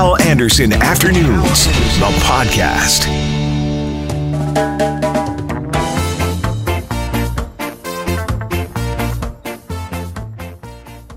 Hal 0.00 0.18
Anderson 0.22 0.72
Afternoons, 0.72 1.66
the 1.98 2.10
podcast. 2.24 3.04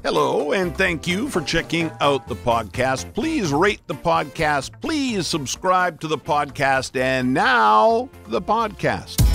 Hello, 0.03 0.51
and 0.51 0.75
thank 0.75 1.07
you 1.07 1.29
for 1.29 1.39
checking 1.39 1.91
out 2.01 2.27
the 2.27 2.35
podcast. 2.35 3.13
Please 3.13 3.53
rate 3.53 3.79
the 3.87 3.93
podcast. 3.93 4.81
Please 4.81 5.27
subscribe 5.27 6.01
to 6.01 6.09
the 6.09 6.17
podcast. 6.17 6.99
And 6.99 7.33
now, 7.33 8.09
the 8.27 8.41
podcast. 8.41 9.32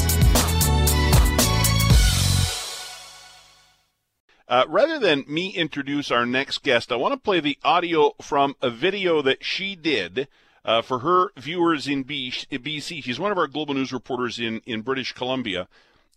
Uh, 4.49 4.65
rather 4.67 4.99
than 4.99 5.25
me 5.29 5.51
introduce 5.51 6.11
our 6.11 6.25
next 6.25 6.63
guest, 6.63 6.91
I 6.91 6.97
want 6.97 7.13
to 7.13 7.19
play 7.19 7.39
the 7.41 7.59
audio 7.63 8.15
from 8.23 8.57
a 8.63 8.71
video 8.71 9.21
that 9.21 9.45
she 9.45 9.77
did 9.77 10.27
uh, 10.65 10.81
for 10.81 11.01
her 11.01 11.33
viewers 11.37 11.87
in 11.87 12.05
BC. 12.05 13.05
She's 13.05 13.21
one 13.21 13.31
of 13.31 13.37
our 13.37 13.47
global 13.47 13.75
news 13.75 13.93
reporters 13.93 14.39
in, 14.39 14.63
in 14.65 14.81
British 14.81 15.13
Columbia. 15.13 15.69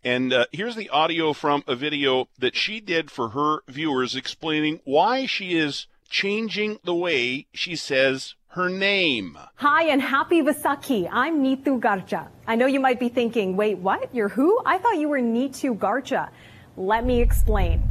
And 0.01 0.31
uh, 0.31 0.45
here's 0.53 0.77
the 0.77 0.89
audio 0.89 1.33
from 1.33 1.63
a 1.67 1.75
video 1.75 2.29
that 2.39 2.55
she 2.55 2.79
did 2.79 3.11
for 3.11 3.29
her 3.29 3.63
viewers 3.67 4.15
explaining 4.15 4.79
why 4.85 5.25
she 5.25 5.57
is 5.57 5.87
changing 6.09 6.79
the 6.85 6.95
way 6.95 7.47
she 7.53 7.75
says 7.75 8.35
her 8.47 8.69
name. 8.69 9.37
Hi 9.55 9.83
and 9.83 10.01
happy 10.01 10.41
Vaisakhi. 10.41 11.07
I'm 11.11 11.43
Neetu 11.43 11.79
Garcha. 11.79 12.29
I 12.47 12.55
know 12.55 12.65
you 12.65 12.79
might 12.79 12.99
be 12.99 13.09
thinking, 13.09 13.57
wait, 13.57 13.77
what? 13.77 14.15
You're 14.15 14.29
who? 14.29 14.57
I 14.65 14.77
thought 14.77 14.97
you 14.97 15.09
were 15.09 15.19
Neetu 15.19 15.77
Garcha. 15.77 16.29
Let 16.77 17.05
me 17.05 17.21
explain. 17.21 17.83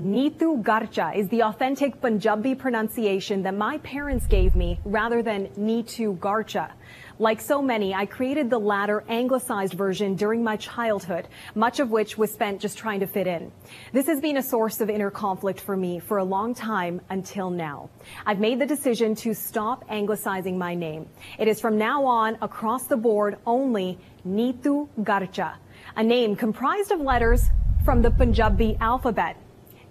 Neetu 0.00 0.62
Garcha 0.62 1.14
is 1.14 1.28
the 1.28 1.42
authentic 1.42 2.00
Punjabi 2.00 2.54
pronunciation 2.54 3.42
that 3.42 3.54
my 3.54 3.76
parents 3.78 4.26
gave 4.26 4.54
me 4.54 4.80
rather 4.86 5.22
than 5.22 5.48
Neetu 5.58 6.18
Garcha. 6.18 6.70
Like 7.18 7.42
so 7.42 7.60
many, 7.60 7.94
I 7.94 8.06
created 8.06 8.48
the 8.48 8.58
latter 8.58 9.04
anglicized 9.10 9.74
version 9.74 10.14
during 10.14 10.42
my 10.42 10.56
childhood, 10.56 11.28
much 11.54 11.80
of 11.80 11.90
which 11.90 12.16
was 12.16 12.32
spent 12.32 12.62
just 12.62 12.78
trying 12.78 13.00
to 13.00 13.06
fit 13.06 13.26
in. 13.26 13.52
This 13.92 14.06
has 14.06 14.22
been 14.22 14.38
a 14.38 14.42
source 14.42 14.80
of 14.80 14.88
inner 14.88 15.10
conflict 15.10 15.60
for 15.60 15.76
me 15.76 15.98
for 15.98 16.16
a 16.16 16.24
long 16.24 16.54
time 16.54 17.02
until 17.10 17.50
now. 17.50 17.90
I've 18.24 18.40
made 18.40 18.58
the 18.58 18.64
decision 18.64 19.14
to 19.16 19.34
stop 19.34 19.84
anglicizing 19.90 20.56
my 20.56 20.74
name. 20.74 21.10
It 21.38 21.46
is 21.46 21.60
from 21.60 21.76
now 21.76 22.06
on 22.06 22.38
across 22.40 22.86
the 22.86 22.96
board 22.96 23.36
only 23.44 23.98
Neetu 24.26 24.88
Garcha, 25.00 25.56
a 25.94 26.02
name 26.02 26.36
comprised 26.36 26.90
of 26.90 27.00
letters 27.00 27.42
from 27.84 28.00
the 28.00 28.10
Punjabi 28.10 28.78
alphabet. 28.80 29.36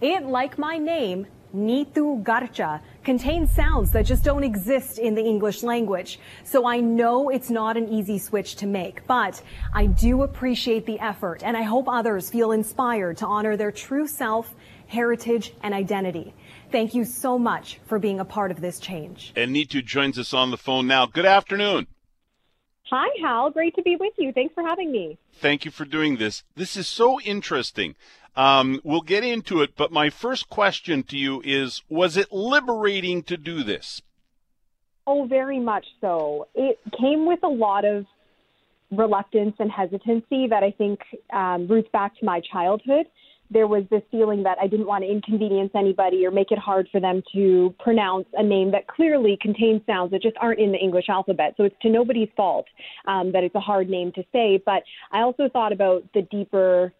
It, 0.01 0.25
like 0.25 0.57
my 0.57 0.77
name, 0.77 1.27
Neetu 1.53 2.23
Garcha, 2.23 2.81
contains 3.03 3.51
sounds 3.53 3.91
that 3.91 4.05
just 4.05 4.23
don't 4.23 4.45
exist 4.45 4.97
in 4.97 5.13
the 5.13 5.21
English 5.21 5.61
language. 5.61 6.19
So 6.45 6.65
I 6.65 6.79
know 6.79 7.29
it's 7.29 7.49
not 7.49 7.75
an 7.75 7.89
easy 7.89 8.17
switch 8.17 8.55
to 8.57 8.65
make, 8.65 9.05
but 9.07 9.41
I 9.73 9.87
do 9.87 10.21
appreciate 10.21 10.85
the 10.85 10.99
effort 10.99 11.43
and 11.43 11.57
I 11.57 11.63
hope 11.63 11.89
others 11.89 12.29
feel 12.29 12.51
inspired 12.51 13.17
to 13.17 13.25
honor 13.25 13.57
their 13.57 13.73
true 13.73 14.07
self, 14.07 14.55
heritage, 14.87 15.53
and 15.63 15.73
identity. 15.73 16.33
Thank 16.71 16.93
you 16.93 17.03
so 17.03 17.37
much 17.37 17.79
for 17.85 17.99
being 17.99 18.21
a 18.21 18.25
part 18.25 18.51
of 18.51 18.61
this 18.61 18.79
change. 18.79 19.33
And 19.35 19.53
Neetu 19.53 19.83
joins 19.83 20.17
us 20.17 20.33
on 20.33 20.51
the 20.51 20.57
phone 20.57 20.87
now. 20.87 21.07
Good 21.07 21.25
afternoon. 21.25 21.87
Hi, 22.91 23.07
Hal. 23.21 23.51
Great 23.51 23.75
to 23.75 23.83
be 23.83 23.97
with 23.97 24.13
you. 24.17 24.31
Thanks 24.31 24.53
for 24.55 24.63
having 24.63 24.91
me. 24.91 25.19
Thank 25.33 25.63
you 25.63 25.69
for 25.69 25.85
doing 25.85 26.17
this. 26.17 26.43
This 26.55 26.75
is 26.75 26.87
so 26.87 27.19
interesting. 27.21 27.95
Um, 28.39 28.79
we'll 28.85 29.01
get 29.01 29.25
into 29.25 29.61
it, 29.61 29.71
but 29.75 29.91
my 29.91 30.09
first 30.09 30.49
question 30.49 31.03
to 31.03 31.17
you 31.17 31.41
is 31.43 31.83
Was 31.89 32.15
it 32.15 32.31
liberating 32.31 33.21
to 33.23 33.35
do 33.35 33.63
this? 33.63 34.01
Oh, 35.05 35.25
very 35.25 35.59
much 35.59 35.85
so. 35.99 36.47
It 36.55 36.79
came 36.97 37.25
with 37.25 37.39
a 37.43 37.49
lot 37.49 37.83
of 37.83 38.05
reluctance 38.91 39.55
and 39.59 39.69
hesitancy 39.69 40.47
that 40.47 40.63
I 40.63 40.71
think 40.71 41.01
um, 41.33 41.67
roots 41.67 41.89
back 41.91 42.17
to 42.19 42.25
my 42.25 42.39
childhood. 42.39 43.07
There 43.51 43.67
was 43.67 43.83
this 43.91 44.03
feeling 44.09 44.43
that 44.43 44.57
I 44.61 44.67
didn't 44.67 44.87
want 44.87 45.03
to 45.03 45.11
inconvenience 45.11 45.71
anybody 45.75 46.25
or 46.25 46.31
make 46.31 46.51
it 46.51 46.59
hard 46.59 46.87
for 46.93 47.01
them 47.01 47.21
to 47.33 47.75
pronounce 47.79 48.27
a 48.35 48.43
name 48.43 48.71
that 48.71 48.87
clearly 48.87 49.37
contains 49.41 49.81
sounds 49.85 50.11
that 50.11 50.21
just 50.21 50.37
aren't 50.39 50.61
in 50.61 50.71
the 50.71 50.77
English 50.77 51.09
alphabet. 51.09 51.55
So 51.57 51.63
it's 51.63 51.75
to 51.81 51.89
nobody's 51.89 52.29
fault 52.37 52.67
um, 53.05 53.33
that 53.33 53.43
it's 53.43 53.55
a 53.55 53.59
hard 53.59 53.89
name 53.89 54.13
to 54.13 54.23
say. 54.31 54.63
But 54.65 54.83
I 55.11 55.23
also 55.23 55.49
thought 55.49 55.73
about 55.73 56.03
the 56.13 56.21
deeper 56.21 56.93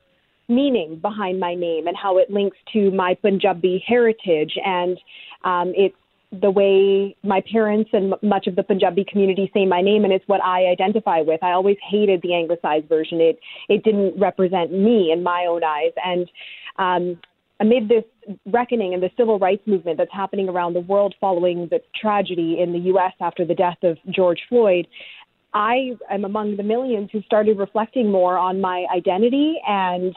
meaning 0.50 1.00
behind 1.00 1.40
my 1.40 1.56
name 1.56 1.88
and 1.88 1.96
how 1.96 2.18
it 2.18 2.30
links 2.30 2.58
to 2.74 2.92
my 2.92 3.16
Punjabi 3.16 3.84
heritage 3.88 4.54
and 4.66 5.00
um, 5.46 5.72
it's 5.76 5.96
the 6.32 6.52
way 6.52 7.16
my 7.24 7.42
parents 7.52 7.90
and 7.94 8.14
m- 8.14 8.20
much 8.22 8.48
of 8.48 8.56
the 8.56 8.64
Punjabi 8.64 9.06
community 9.10 9.50
say 9.54 9.66
my 9.66 9.82
name, 9.82 10.04
and 10.04 10.14
it's 10.14 10.28
what 10.28 10.44
I 10.44 10.66
identify 10.68 11.22
with. 11.22 11.42
I 11.44 11.52
always 11.52 11.78
hated 11.90 12.22
the 12.22 12.36
anglicized 12.36 12.88
version. 12.88 13.20
It 13.20 13.40
it 13.68 13.84
didn't 13.84 14.20
represent 14.20 14.72
me 14.72 15.12
in 15.12 15.24
my 15.24 15.48
own 15.50 15.64
eyes, 15.64 15.92
and 16.06 16.30
um, 16.78 17.20
amid 17.60 17.90
this 17.90 18.04
reckoning 18.46 18.94
and 18.94 19.02
the 19.02 19.10
civil 19.18 19.40
rights 19.40 19.66
movement 19.66 19.98
that's 19.98 20.14
happening 20.14 20.48
around 20.48 20.74
the 20.74 20.81
world 20.81 21.16
following 21.20 21.68
the 21.72 21.81
tragedy 22.00 22.58
in 22.62 22.72
the 22.74 22.80
U.S. 22.80 23.14
after 23.20 23.44
the 23.44 23.56
death 23.56 23.78
of 23.84 23.98
George 24.10 24.40
Floyd, 24.48 24.88
I 25.54 25.92
am 26.12 26.26
among 26.26 26.58
the 26.58 26.64
millions 26.64 27.10
who 27.12 27.22
started 27.24 27.58
reflecting 27.58 28.12
more 28.12 28.38
on 28.38 28.62
my 28.62 28.86
identity 28.96 29.56
and 29.68 30.16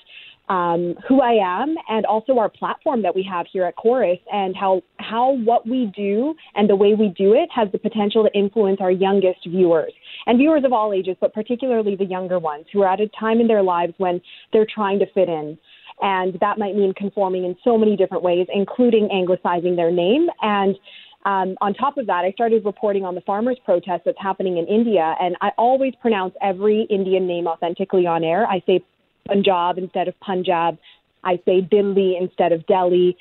um, 0.48 0.96
who 1.08 1.22
I 1.22 1.34
am, 1.40 1.76
and 1.88 2.04
also 2.04 2.38
our 2.38 2.48
platform 2.48 3.02
that 3.02 3.14
we 3.14 3.22
have 3.30 3.46
here 3.50 3.64
at 3.64 3.76
Corus, 3.76 4.18
and 4.30 4.54
how 4.56 4.82
how 4.98 5.36
what 5.44 5.66
we 5.66 5.90
do 5.96 6.34
and 6.56 6.68
the 6.68 6.76
way 6.76 6.94
we 6.94 7.08
do 7.16 7.32
it 7.32 7.48
has 7.54 7.68
the 7.72 7.78
potential 7.78 8.24
to 8.24 8.38
influence 8.38 8.78
our 8.80 8.90
youngest 8.90 9.46
viewers 9.48 9.92
and 10.26 10.38
viewers 10.38 10.64
of 10.64 10.72
all 10.72 10.92
ages, 10.92 11.16
but 11.20 11.32
particularly 11.32 11.96
the 11.96 12.04
younger 12.04 12.38
ones 12.38 12.66
who 12.72 12.82
are 12.82 12.92
at 12.92 13.00
a 13.00 13.08
time 13.18 13.40
in 13.40 13.46
their 13.46 13.62
lives 13.62 13.94
when 13.98 14.20
they're 14.52 14.66
trying 14.66 14.98
to 14.98 15.06
fit 15.14 15.28
in. 15.28 15.58
And 16.00 16.36
that 16.40 16.58
might 16.58 16.74
mean 16.74 16.92
conforming 16.94 17.44
in 17.44 17.56
so 17.62 17.78
many 17.78 17.96
different 17.96 18.22
ways, 18.22 18.46
including 18.52 19.08
anglicizing 19.12 19.76
their 19.76 19.92
name. 19.92 20.28
And 20.40 20.76
um, 21.24 21.56
on 21.60 21.74
top 21.74 21.98
of 21.98 22.06
that, 22.06 22.24
I 22.24 22.32
started 22.32 22.64
reporting 22.64 23.04
on 23.04 23.14
the 23.14 23.20
farmers' 23.20 23.58
protest 23.64 24.04
that's 24.04 24.18
happening 24.20 24.56
in 24.56 24.66
India, 24.66 25.14
and 25.20 25.36
I 25.40 25.50
always 25.56 25.94
pronounce 26.00 26.34
every 26.42 26.82
Indian 26.90 27.26
name 27.26 27.46
authentically 27.46 28.06
on 28.06 28.24
air. 28.24 28.46
I 28.46 28.62
say 28.66 28.84
Punjab 29.28 29.78
instead 29.78 30.08
of 30.08 30.18
Punjab. 30.20 30.78
I 31.22 31.40
say 31.44 31.60
Delhi 31.60 32.16
instead 32.20 32.50
of 32.50 32.66
Delhi. 32.66 33.16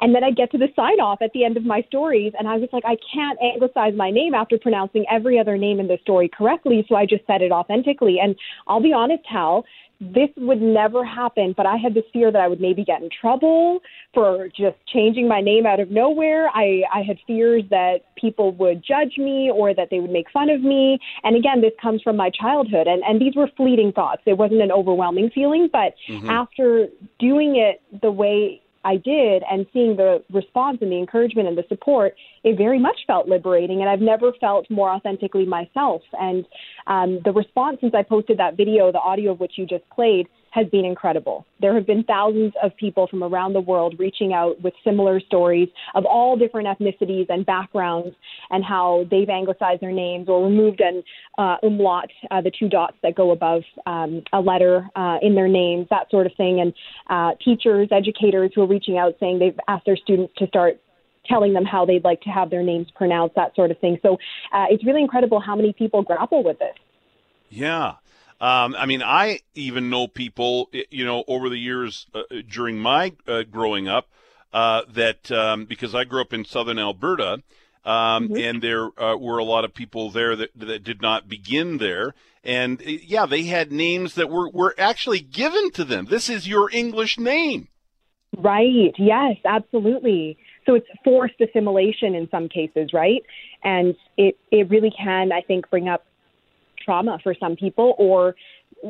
And 0.00 0.14
then 0.14 0.24
I'd 0.24 0.36
get 0.36 0.50
to 0.52 0.58
the 0.58 0.68
sign 0.74 1.00
off 1.00 1.22
at 1.22 1.32
the 1.32 1.44
end 1.44 1.56
of 1.56 1.64
my 1.64 1.82
stories, 1.88 2.32
and 2.38 2.48
I 2.48 2.56
was 2.56 2.68
like, 2.72 2.84
I 2.86 2.96
can't 3.12 3.38
anglicize 3.42 3.94
my 3.94 4.10
name 4.10 4.34
after 4.34 4.58
pronouncing 4.58 5.04
every 5.10 5.38
other 5.38 5.56
name 5.56 5.80
in 5.80 5.88
the 5.88 5.98
story 6.02 6.28
correctly, 6.28 6.84
so 6.88 6.96
I 6.96 7.06
just 7.06 7.26
said 7.26 7.42
it 7.42 7.52
authentically. 7.52 8.18
And 8.22 8.34
I'll 8.66 8.82
be 8.82 8.92
honest, 8.92 9.24
Hal, 9.28 9.64
this 10.00 10.30
would 10.38 10.62
never 10.62 11.04
happen, 11.04 11.52
but 11.54 11.66
I 11.66 11.76
had 11.76 11.92
this 11.92 12.04
fear 12.10 12.32
that 12.32 12.40
I 12.40 12.48
would 12.48 12.60
maybe 12.60 12.84
get 12.84 13.02
in 13.02 13.10
trouble 13.20 13.80
for 14.14 14.48
just 14.48 14.76
changing 14.90 15.28
my 15.28 15.42
name 15.42 15.66
out 15.66 15.78
of 15.78 15.90
nowhere. 15.90 16.48
I, 16.54 16.82
I 16.92 17.02
had 17.02 17.18
fears 17.26 17.64
that 17.68 17.98
people 18.16 18.52
would 18.52 18.82
judge 18.82 19.18
me 19.18 19.50
or 19.54 19.74
that 19.74 19.88
they 19.90 20.00
would 20.00 20.10
make 20.10 20.30
fun 20.30 20.48
of 20.48 20.62
me. 20.62 20.98
And 21.22 21.36
again, 21.36 21.60
this 21.60 21.72
comes 21.82 22.00
from 22.00 22.16
my 22.16 22.30
childhood, 22.30 22.86
and, 22.86 23.02
and 23.02 23.20
these 23.20 23.36
were 23.36 23.50
fleeting 23.58 23.92
thoughts. 23.92 24.22
It 24.24 24.38
wasn't 24.38 24.62
an 24.62 24.72
overwhelming 24.72 25.30
feeling, 25.34 25.68
but 25.70 25.92
mm-hmm. 26.08 26.30
after 26.30 26.88
doing 27.18 27.56
it 27.56 27.82
the 28.00 28.10
way 28.10 28.62
I 28.84 28.96
did 28.96 29.42
and 29.50 29.66
seeing 29.72 29.96
the 29.96 30.22
response 30.32 30.78
and 30.80 30.90
the 30.90 30.98
encouragement 30.98 31.48
and 31.48 31.56
the 31.56 31.64
support, 31.68 32.14
it 32.44 32.56
very 32.56 32.78
much 32.78 32.96
felt 33.06 33.28
liberating. 33.28 33.80
And 33.80 33.88
I've 33.88 34.00
never 34.00 34.32
felt 34.40 34.70
more 34.70 34.90
authentically 34.90 35.44
myself. 35.44 36.02
And 36.12 36.46
um, 36.86 37.20
the 37.24 37.32
response 37.32 37.78
since 37.80 37.94
I 37.94 38.02
posted 38.02 38.38
that 38.38 38.56
video, 38.56 38.90
the 38.92 39.00
audio 39.00 39.32
of 39.32 39.40
which 39.40 39.52
you 39.56 39.66
just 39.66 39.88
played, 39.90 40.28
has 40.50 40.66
been 40.68 40.84
incredible. 40.84 41.46
There 41.60 41.74
have 41.74 41.86
been 41.86 42.02
thousands 42.04 42.52
of 42.62 42.76
people 42.76 43.06
from 43.06 43.22
around 43.22 43.52
the 43.52 43.60
world 43.60 43.94
reaching 43.98 44.32
out 44.32 44.60
with 44.60 44.74
similar 44.84 45.20
stories 45.20 45.68
of 45.94 46.04
all 46.04 46.36
different 46.36 46.66
ethnicities 46.66 47.26
and 47.28 47.46
backgrounds 47.46 48.16
and 48.50 48.64
how 48.64 49.06
they've 49.10 49.28
anglicized 49.28 49.80
their 49.80 49.92
names 49.92 50.28
or 50.28 50.44
removed 50.44 50.80
an 50.80 51.02
uh, 51.38 51.56
umlaut, 51.62 52.10
uh, 52.30 52.40
the 52.40 52.50
two 52.50 52.68
dots 52.68 52.96
that 53.02 53.14
go 53.14 53.30
above 53.30 53.62
um, 53.86 54.22
a 54.32 54.40
letter 54.40 54.88
uh, 54.96 55.18
in 55.22 55.34
their 55.34 55.48
names, 55.48 55.86
that 55.90 56.10
sort 56.10 56.26
of 56.26 56.32
thing. 56.36 56.60
And 56.60 56.74
uh, 57.08 57.36
teachers, 57.42 57.88
educators 57.92 58.50
who 58.54 58.62
are 58.62 58.66
reaching 58.66 58.98
out 58.98 59.14
saying 59.20 59.38
they've 59.38 59.58
asked 59.68 59.86
their 59.86 59.96
students 59.96 60.32
to 60.38 60.46
start 60.48 60.80
telling 61.26 61.52
them 61.52 61.64
how 61.64 61.84
they'd 61.84 62.02
like 62.02 62.20
to 62.22 62.30
have 62.30 62.50
their 62.50 62.62
names 62.62 62.88
pronounced, 62.96 63.36
that 63.36 63.54
sort 63.54 63.70
of 63.70 63.78
thing. 63.78 63.98
So 64.02 64.14
uh, 64.52 64.66
it's 64.70 64.84
really 64.84 65.02
incredible 65.02 65.38
how 65.38 65.54
many 65.54 65.72
people 65.72 66.02
grapple 66.02 66.42
with 66.42 66.58
this. 66.58 66.74
Yeah. 67.50 67.94
Um, 68.40 68.74
I 68.78 68.86
mean, 68.86 69.02
I 69.02 69.40
even 69.54 69.90
know 69.90 70.06
people, 70.08 70.70
you 70.90 71.04
know, 71.04 71.24
over 71.28 71.50
the 71.50 71.58
years 71.58 72.06
uh, 72.14 72.22
during 72.48 72.78
my 72.78 73.12
uh, 73.28 73.42
growing 73.42 73.86
up, 73.86 74.08
uh, 74.52 74.82
that 74.94 75.30
um, 75.30 75.66
because 75.66 75.94
I 75.94 76.04
grew 76.04 76.22
up 76.22 76.32
in 76.32 76.44
southern 76.44 76.78
Alberta, 76.78 77.42
um, 77.84 78.28
mm-hmm. 78.28 78.36
and 78.36 78.62
there 78.62 78.88
uh, 79.00 79.16
were 79.16 79.38
a 79.38 79.44
lot 79.44 79.64
of 79.64 79.74
people 79.74 80.10
there 80.10 80.36
that, 80.36 80.50
that 80.56 80.84
did 80.84 81.02
not 81.02 81.28
begin 81.28 81.78
there. 81.78 82.14
And 82.42 82.80
uh, 82.80 82.84
yeah, 82.86 83.26
they 83.26 83.44
had 83.44 83.72
names 83.72 84.14
that 84.14 84.30
were, 84.30 84.48
were 84.50 84.74
actually 84.78 85.20
given 85.20 85.70
to 85.72 85.84
them. 85.84 86.06
This 86.06 86.30
is 86.30 86.48
your 86.48 86.70
English 86.72 87.18
name. 87.18 87.68
Right. 88.36 88.94
Yes, 88.96 89.36
absolutely. 89.44 90.38
So 90.64 90.74
it's 90.74 90.86
forced 91.04 91.40
assimilation 91.40 92.14
in 92.14 92.28
some 92.30 92.48
cases, 92.48 92.92
right? 92.92 93.22
And 93.64 93.94
it, 94.16 94.38
it 94.50 94.70
really 94.70 94.92
can, 94.96 95.32
I 95.32 95.42
think, 95.42 95.68
bring 95.68 95.88
up 95.88 96.04
trauma 96.80 97.18
for 97.22 97.34
some 97.38 97.56
people 97.56 97.94
or 97.98 98.34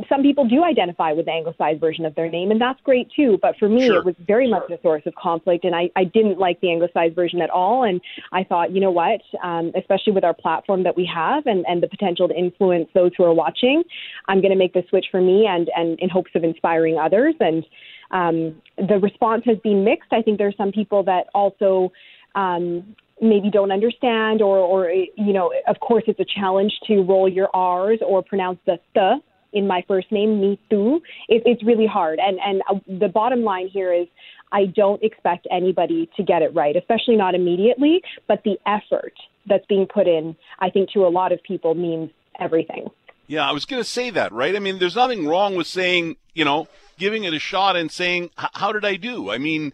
some 0.09 0.23
people 0.23 0.47
do 0.47 0.63
identify 0.63 1.13
with 1.13 1.27
the 1.27 1.33
anglicized 1.33 1.81
version 1.81 2.05
of 2.05 2.15
their 2.15 2.31
name, 2.31 2.51
and 2.51 2.61
that's 2.61 2.81
great 2.83 3.11
too. 3.15 3.39
But 3.43 3.57
for 3.59 3.69
me, 3.69 3.87
Sure. 3.87 3.99
it 3.99 4.05
was 4.05 4.15
very 4.25 4.49
much 4.49 4.71
a 4.71 4.81
source 4.83 5.03
of 5.05 5.15
conflict, 5.17 5.65
and 5.65 5.75
I, 5.75 5.91
I 5.97 6.05
didn't 6.05 6.39
like 6.39 6.61
the 6.61 6.71
anglicized 6.71 7.15
version 7.15 7.41
at 7.41 7.51
all. 7.51 7.83
And 7.83 8.01
I 8.33 8.45
thought, 8.45 8.71
you 8.71 8.81
know 8.81 8.93
what, 8.93 9.21
um, 9.43 9.73
especially 9.75 10.13
with 10.13 10.23
our 10.23 10.35
platform 10.35 10.85
that 10.85 10.97
we 10.97 11.11
have 11.13 11.47
and, 11.47 11.65
and 11.67 11.83
the 11.83 11.89
potential 11.89 12.29
to 12.29 12.35
influence 12.35 12.89
those 12.95 13.11
who 13.17 13.25
are 13.25 13.35
watching, 13.35 13.83
I'm 14.29 14.41
going 14.41 14.53
to 14.53 14.59
make 14.59 14.75
the 14.75 14.85
switch 14.89 15.07
for 15.11 15.21
me 15.21 15.47
and, 15.47 15.69
and 15.75 15.99
in 15.99 16.09
hopes 16.09 16.31
of 16.35 16.45
inspiring 16.45 16.97
others. 16.99 17.35
And 17.41 17.65
um, 18.13 18.63
the 18.77 18.99
response 18.99 19.43
has 19.47 19.59
been 19.59 19.85
mixed. 19.85 20.13
I 20.13 20.23
think 20.23 20.39
there 20.39 20.49
are 20.49 20.53
some 20.57 20.73
people 20.73 21.03
that 21.05 21.27
also 21.35 21.93
um, 22.35 22.95
maybe 23.21 23.51
don't 23.51 23.73
understand, 23.73 24.43
or, 24.43 24.59
or 24.59 24.91
you 24.91 25.33
know, 25.33 25.53
of 25.69 25.81
course, 25.81 26.05
it's 26.07 26.21
a 26.21 26.25
challenge 26.25 26.73
to 26.87 27.03
roll 27.03 27.29
your 27.29 27.49
R's 27.55 28.01
or 28.07 28.23
pronounce 28.23 28.59
the 28.67 28.79
th 28.95 29.23
in 29.53 29.67
my 29.67 29.85
first 29.89 30.13
name, 30.13 30.41
me 30.41 30.61
too. 30.71 31.01
It, 31.29 31.43
it's 31.45 31.65
really 31.65 31.87
hard. 31.87 32.19
And 32.21 32.39
and 32.45 32.63
uh, 32.71 32.79
the 32.87 33.09
bottom 33.09 33.43
line 33.43 33.69
here 33.69 33.93
is, 33.93 34.07
I 34.53 34.67
don't 34.67 35.03
expect 35.03 35.47
anybody 35.51 36.09
to 36.17 36.23
get 36.23 36.43
it 36.43 36.55
right, 36.55 36.77
especially 36.77 37.17
not 37.17 37.35
immediately. 37.35 38.03
But 38.29 38.43
the 38.45 38.59
effort 38.67 39.15
that's 39.47 39.67
being 39.67 39.87
put 39.87 40.07
in, 40.07 40.37
I 40.59 40.71
think, 40.71 40.91
to 40.93 41.01
a 41.07 41.09
lot 41.09 41.33
of 41.33 41.43
people 41.43 41.75
means 41.75 42.11
everything. 42.39 42.89
Yeah, 43.27 43.49
I 43.49 43.53
was 43.53 43.65
going 43.65 43.81
to 43.83 43.89
say 43.89 44.11
that, 44.11 44.33
right? 44.33 44.57
I 44.57 44.59
mean, 44.59 44.81
there's 44.81 44.97
nothing 44.97 45.27
wrong 45.27 45.55
with 45.55 45.69
saying, 45.69 46.17
you 46.35 46.45
know, 46.45 46.67
giving 46.99 47.23
it 47.25 47.33
a 47.33 47.39
shot 47.39 47.77
and 47.77 47.91
saying, 47.91 48.31
"How 48.37 48.73
did 48.73 48.85
I 48.85 48.97
do?" 48.97 49.31
I 49.31 49.39
mean, 49.39 49.73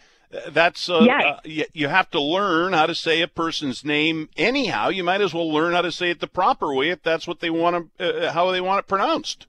that's 0.48 0.88
uh, 0.88 1.00
Yes. 1.04 1.24
uh, 1.24 1.40
you, 1.44 1.64
you 1.72 1.88
have 1.88 2.10
to 2.10 2.20
learn 2.20 2.72
how 2.72 2.86
to 2.86 2.94
say 2.94 3.20
a 3.22 3.28
person's 3.28 3.84
name 3.84 4.28
anyhow. 4.36 4.88
You 4.88 5.04
might 5.04 5.20
as 5.20 5.32
well 5.32 5.52
learn 5.52 5.72
how 5.72 5.82
to 5.82 5.92
say 5.92 6.10
it 6.10 6.20
the 6.20 6.26
proper 6.26 6.74
way 6.74 6.90
if 6.90 7.02
that's 7.02 7.26
what 7.26 7.40
they 7.40 7.50
want 7.50 7.90
to, 7.98 8.26
uh, 8.26 8.32
how 8.32 8.50
they 8.50 8.60
want 8.60 8.80
it 8.80 8.86
pronounced. 8.88 9.46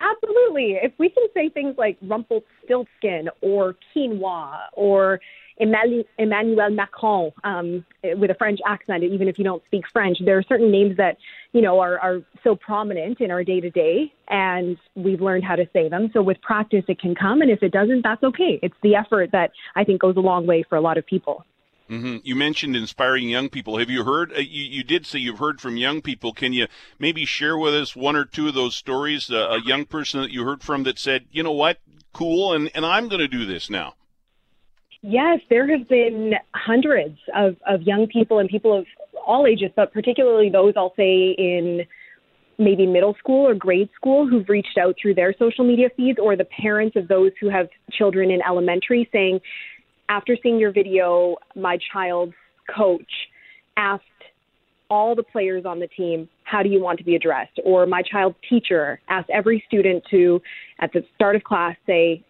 Absolutely. 0.00 0.78
If 0.80 0.92
we 0.98 1.08
can 1.08 1.26
say 1.34 1.48
things 1.48 1.74
like 1.76 1.98
Rumpelstiltskin 2.02 3.28
or 3.40 3.74
quinoa 3.94 4.58
or 4.72 5.20
Emmanuel 5.60 6.70
Macron 6.70 7.32
um, 7.44 7.84
with 8.02 8.30
a 8.30 8.34
French 8.34 8.60
accent, 8.66 9.02
even 9.04 9.28
if 9.28 9.38
you 9.38 9.44
don't 9.44 9.62
speak 9.66 9.84
French, 9.92 10.18
there 10.24 10.38
are 10.38 10.42
certain 10.42 10.70
names 10.70 10.96
that 10.96 11.16
you 11.52 11.60
know 11.60 11.80
are, 11.80 11.98
are 11.98 12.20
so 12.44 12.54
prominent 12.54 13.20
in 13.20 13.30
our 13.30 13.44
day 13.44 13.60
to 13.60 13.70
day, 13.70 14.12
and 14.28 14.76
we've 14.94 15.20
learned 15.20 15.44
how 15.44 15.56
to 15.56 15.68
say 15.72 15.88
them. 15.88 16.10
So 16.12 16.22
with 16.22 16.40
practice, 16.42 16.84
it 16.88 17.00
can 17.00 17.14
come, 17.14 17.42
and 17.42 17.50
if 17.50 17.62
it 17.62 17.72
doesn't, 17.72 18.02
that's 18.02 18.22
okay. 18.22 18.58
It's 18.62 18.76
the 18.82 18.94
effort 18.94 19.30
that 19.32 19.50
I 19.74 19.84
think 19.84 20.00
goes 20.00 20.16
a 20.16 20.20
long 20.20 20.46
way 20.46 20.64
for 20.68 20.76
a 20.76 20.80
lot 20.80 20.96
of 20.98 21.06
people. 21.06 21.44
hmm 21.88 22.18
You 22.22 22.36
mentioned 22.36 22.76
inspiring 22.76 23.28
young 23.28 23.48
people. 23.48 23.78
Have 23.78 23.90
you 23.90 24.04
heard? 24.04 24.32
Uh, 24.32 24.40
you, 24.40 24.64
you 24.64 24.84
did 24.84 25.06
say 25.06 25.18
you've 25.18 25.38
heard 25.38 25.60
from 25.60 25.76
young 25.76 26.02
people. 26.02 26.32
Can 26.32 26.52
you 26.52 26.68
maybe 26.98 27.24
share 27.24 27.58
with 27.58 27.74
us 27.74 27.96
one 27.96 28.14
or 28.14 28.24
two 28.24 28.48
of 28.48 28.54
those 28.54 28.76
stories? 28.76 29.30
Uh, 29.30 29.48
a 29.50 29.60
young 29.60 29.86
person 29.86 30.20
that 30.20 30.30
you 30.30 30.44
heard 30.44 30.62
from 30.62 30.84
that 30.84 30.98
said, 30.98 31.26
"You 31.32 31.42
know 31.42 31.52
what? 31.52 31.78
Cool, 32.12 32.52
and 32.52 32.70
and 32.74 32.86
I'm 32.86 33.08
going 33.08 33.20
to 33.20 33.28
do 33.28 33.44
this 33.44 33.68
now." 33.68 33.94
Yes, 35.02 35.40
there 35.48 35.70
have 35.76 35.88
been 35.88 36.32
hundreds 36.54 37.18
of, 37.34 37.56
of 37.66 37.82
young 37.82 38.08
people 38.08 38.40
and 38.40 38.48
people 38.48 38.76
of 38.76 38.86
all 39.26 39.46
ages, 39.46 39.70
but 39.76 39.92
particularly 39.92 40.50
those 40.50 40.74
I'll 40.76 40.94
say 40.96 41.34
in 41.38 41.82
maybe 42.58 42.86
middle 42.86 43.14
school 43.18 43.46
or 43.46 43.54
grade 43.54 43.88
school 43.94 44.26
who've 44.26 44.48
reached 44.48 44.76
out 44.76 44.96
through 45.00 45.14
their 45.14 45.32
social 45.38 45.64
media 45.64 45.88
feeds 45.96 46.18
or 46.20 46.34
the 46.34 46.44
parents 46.44 46.96
of 46.96 47.06
those 47.06 47.30
who 47.40 47.48
have 47.48 47.68
children 47.92 48.30
in 48.30 48.40
elementary 48.42 49.08
saying, 49.12 49.40
after 50.08 50.36
seeing 50.42 50.58
your 50.58 50.72
video, 50.72 51.36
my 51.54 51.78
child's 51.92 52.34
coach 52.74 53.12
asked 53.76 54.02
all 54.90 55.14
the 55.14 55.22
players 55.22 55.64
on 55.64 55.78
the 55.78 55.86
team, 55.86 56.28
how 56.44 56.62
do 56.62 56.68
you 56.68 56.82
want 56.82 56.98
to 56.98 57.04
be 57.04 57.14
addressed? 57.14 57.60
Or 57.64 57.86
my 57.86 58.02
child's 58.02 58.36
teacher 58.48 59.00
asked 59.08 59.30
every 59.30 59.62
student 59.68 60.02
to, 60.10 60.40
at 60.80 60.92
the 60.92 61.04
start 61.14 61.36
of 61.36 61.44
class, 61.44 61.76
say, 61.86 62.24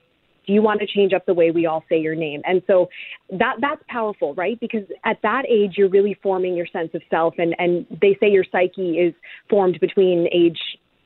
do 0.49 0.55
you 0.55 0.63
want 0.63 0.81
to 0.81 0.87
change 0.87 1.13
up 1.13 1.27
the 1.27 1.35
way 1.35 1.51
we 1.51 1.67
all 1.67 1.85
say 1.91 2.01
your 2.01 2.15
name? 2.15 2.41
And 2.47 2.63
so 2.67 2.89
that 3.31 3.57
that's 3.61 3.83
powerful, 3.89 4.35
right? 4.35 4.59
Because 4.59 4.85
at 5.05 5.19
that 5.23 5.43
age 5.47 5.75
you're 5.77 5.91
really 5.91 6.19
forming 6.23 6.57
your 6.57 6.67
sense 6.67 6.91
of 6.95 7.03
self 7.11 7.35
and 7.37 7.55
and 7.59 7.87
they 8.01 8.17
say 8.19 8.31
your 8.31 8.45
psyche 8.51 8.93
is 8.99 9.15
formed 9.51 9.79
between 9.79 10.27
age 10.33 10.59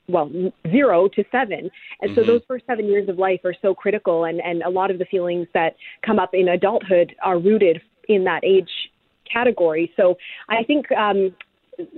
well, 0.08 0.30
zero 0.70 1.08
to 1.08 1.24
seven. 1.30 1.70
And 2.00 2.14
so 2.14 2.24
those 2.24 2.42
first 2.46 2.66
seven 2.66 2.86
years 2.86 3.08
of 3.08 3.18
life 3.18 3.40
are 3.44 3.54
so 3.62 3.72
critical 3.74 4.24
and, 4.24 4.40
and 4.40 4.62
a 4.62 4.68
lot 4.68 4.90
of 4.90 4.98
the 4.98 5.04
feelings 5.04 5.46
that 5.54 5.76
come 6.04 6.18
up 6.18 6.34
in 6.34 6.48
adulthood 6.48 7.14
are 7.22 7.38
rooted 7.38 7.80
in 8.08 8.24
that 8.24 8.44
age 8.44 8.68
category. 9.32 9.92
So 9.96 10.16
I 10.48 10.64
think 10.64 10.90
um, 10.92 11.34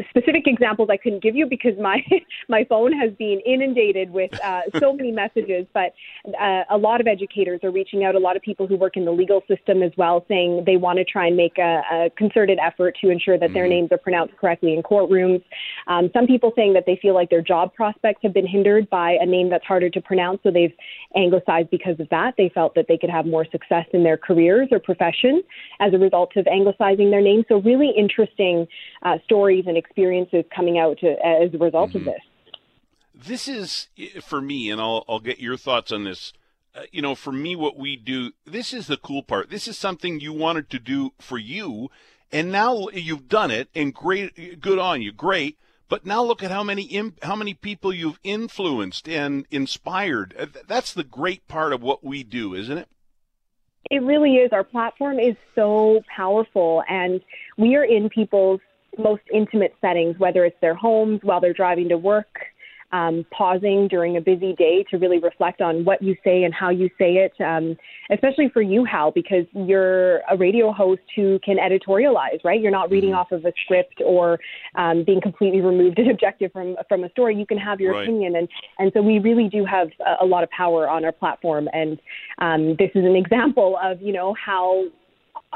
specific 0.09 0.47
examples 0.47 0.89
I 0.91 0.97
couldn't 0.97 1.23
give 1.23 1.35
you 1.35 1.47
because 1.47 1.77
my 1.81 2.05
my 2.49 2.65
phone 2.65 2.93
has 2.93 3.13
been 3.15 3.41
inundated 3.45 4.11
with 4.11 4.33
uh, 4.43 4.63
so 4.79 4.93
many 4.93 5.11
messages. 5.11 5.67
But 5.75 5.95
uh, 6.41 6.63
a 6.71 6.77
lot 6.77 7.01
of 7.01 7.07
educators 7.07 7.61
are 7.65 7.71
reaching 7.71 8.05
out. 8.05 8.15
A 8.15 8.19
lot 8.19 8.37
of 8.37 8.43
people 8.43 8.67
who 8.67 8.77
work 8.77 8.97
in 8.97 9.05
the 9.05 9.11
legal 9.11 9.43
system 9.49 9.83
as 9.83 9.93
well, 9.97 10.25
saying 10.29 10.65
they 10.67 10.77
want 10.77 10.99
to 10.99 11.05
try 11.05 11.27
and 11.27 11.37
make 11.37 11.59
a, 11.59 11.83
a 11.93 12.11
concerted 12.17 12.59
effort 12.63 12.97
to 13.03 13.11
ensure 13.11 13.39
that 13.39 13.53
their 13.53 13.67
names 13.69 13.89
are 13.91 13.99
pronounced 13.99 14.37
correctly 14.37 14.75
in 14.75 14.83
courtrooms. 14.83 15.43
Um, 15.87 16.11
some 16.13 16.27
people 16.27 16.53
saying 16.55 16.75
that 16.75 16.85
they 16.87 16.99
feel 17.01 17.15
like 17.15 17.31
their 17.31 17.43
job 17.43 17.75
prospects 17.75 18.21
have 18.23 18.33
been 18.33 18.47
hindered 18.47 18.89
by 18.91 19.17
a 19.21 19.27
name 19.27 19.51
that's 19.51 19.65
harder 19.65 19.91
to 19.91 20.01
pronounce, 20.01 20.41
so 20.43 20.51
they've 20.51 20.73
anglicized 21.17 21.71
because 21.71 21.99
of 21.99 22.09
that. 22.11 22.35
They 22.37 22.51
felt 22.55 22.75
that 22.77 22.87
they 22.89 22.97
could 22.97 23.11
have 23.11 23.27
more 23.27 23.47
success 23.51 23.87
in 23.93 24.05
their 24.05 24.17
careers 24.17 24.69
or 24.71 24.79
profession 24.79 25.43
as 25.81 25.93
a 25.93 25.99
result 25.99 26.37
of 26.37 26.47
anglicizing 26.47 27.11
their 27.11 27.21
name. 27.21 27.45
So 27.49 27.61
really 27.61 27.91
interesting 27.97 28.67
uh, 29.03 29.19
stories 29.25 29.64
and 29.67 29.77
experiences 29.77 30.45
coming 30.55 30.79
out 30.79 30.99
to, 30.99 31.15
as 31.25 31.53
a 31.55 31.59
result 31.59 31.95
of 31.95 32.05
this. 32.05 32.21
this 33.15 33.49
is 33.49 33.89
for 34.23 34.41
me, 34.41 34.71
and 34.71 34.81
I'll 34.81 35.05
I'll 35.09 35.21
get 35.21 35.39
your 35.39 35.57
thoughts 35.57 35.93
on 35.93 36.05
this. 36.05 36.33
Uh, 36.75 36.83
you 36.91 37.01
know, 37.01 37.15
for 37.15 37.31
me, 37.33 37.55
what 37.55 37.77
we 37.79 37.97
do, 37.97 38.33
this 38.45 38.73
is 38.73 38.89
the 38.89 38.97
cool 38.97 39.23
part. 39.23 39.49
This 39.49 39.69
is 39.69 39.79
something 39.79 40.19
you 40.19 40.33
wanted 40.33 40.69
to 40.71 40.79
do 40.81 41.13
for 41.21 41.39
you, 41.39 41.89
and 42.33 42.51
now 42.51 42.89
you've 42.93 43.29
done 43.29 43.53
it, 43.53 43.69
and 43.77 43.95
great, 43.95 44.61
good 44.61 44.79
on 44.79 45.01
you, 45.01 45.13
great. 45.13 45.57
But 45.89 46.05
now 46.05 46.25
look 46.25 46.43
at 46.43 46.51
how 46.51 46.65
many 46.65 46.83
im- 46.85 47.15
how 47.23 47.37
many 47.37 47.55
people 47.55 47.93
you've 47.93 48.19
influenced 48.25 49.09
and 49.09 49.47
inspired. 49.51 50.35
Uh, 50.37 50.47
That's 50.67 50.93
the 50.93 51.05
great 51.05 51.47
part 51.47 51.73
of 51.73 51.83
what 51.83 52.03
we 52.03 52.25
do, 52.25 52.55
isn't 52.55 52.79
it? 52.79 52.89
It 53.91 54.03
really 54.03 54.37
is. 54.37 54.51
Our 54.51 54.65
platform 54.65 55.19
is 55.21 55.37
so 55.55 56.01
powerful, 56.17 56.83
and 56.89 57.21
we 57.59 57.77
are 57.77 57.85
in 57.85 58.09
people's 58.09 58.61
most 58.99 59.23
intimate 59.33 59.75
settings, 59.81 60.19
whether 60.19 60.45
it's 60.45 60.61
their 60.61 60.75
homes, 60.75 61.21
while 61.23 61.41
they're 61.41 61.53
driving 61.53 61.89
to 61.89 61.99
work, 61.99 62.29
um, 62.93 63.27
pausing 63.37 63.89
during 63.89 64.17
a 64.17 64.21
busy 64.21 64.53
day 64.53 64.85
to 64.89 64.99
really 64.99 65.19
reflect 65.19 65.61
on 65.61 65.85
what 65.85 66.01
you 66.01 66.15
say 66.23 66.45
and 66.45 66.55
how 66.55 66.71
you 66.71 66.89
say 66.97 67.15
it, 67.15 67.33
um, 67.43 67.77
especially 68.11 68.49
for 68.51 68.63
you, 68.63 68.85
Hal, 68.85 69.11
because 69.11 69.47
you're 69.53 70.19
a 70.31 70.37
radio 70.39 70.71
host 70.71 71.03
who 71.17 71.41
can 71.45 71.57
editorialize, 71.57 72.45
right? 72.45 72.61
You're 72.61 72.71
not 72.71 72.93
reading 72.93 73.13
off 73.13 73.33
of 73.33 73.45
a 73.45 73.53
script 73.65 74.01
or 74.05 74.39
um, 74.77 75.03
being 75.05 75.21
completely 75.21 75.61
removed 75.61 75.99
and 76.03 76.09
objective 76.11 76.53
from 76.53 76.77
from 76.89 77.03
a 77.03 77.11
story. 77.11 77.35
You 77.35 77.47
can 77.47 77.59
have 77.59 77.81
your 77.81 77.95
Right. 77.95 78.05
opinion, 78.05 78.37
and 78.37 78.49
and 78.79 78.93
so 78.95 79.03
we 79.03 79.19
really 79.19 79.49
do 79.49 79.65
have 79.65 79.89
a, 80.07 80.25
a 80.25 80.27
lot 80.27 80.45
of 80.45 80.51
power 80.51 80.89
on 80.89 81.05
our 81.05 81.13
platform, 81.13 81.69
and 81.73 81.99
um, 82.39 82.77
this 82.79 82.91
is 82.95 83.05
an 83.05 83.17
example 83.17 83.77
of 83.83 84.01
you 84.01 84.13
know 84.13 84.35
how 84.35 84.85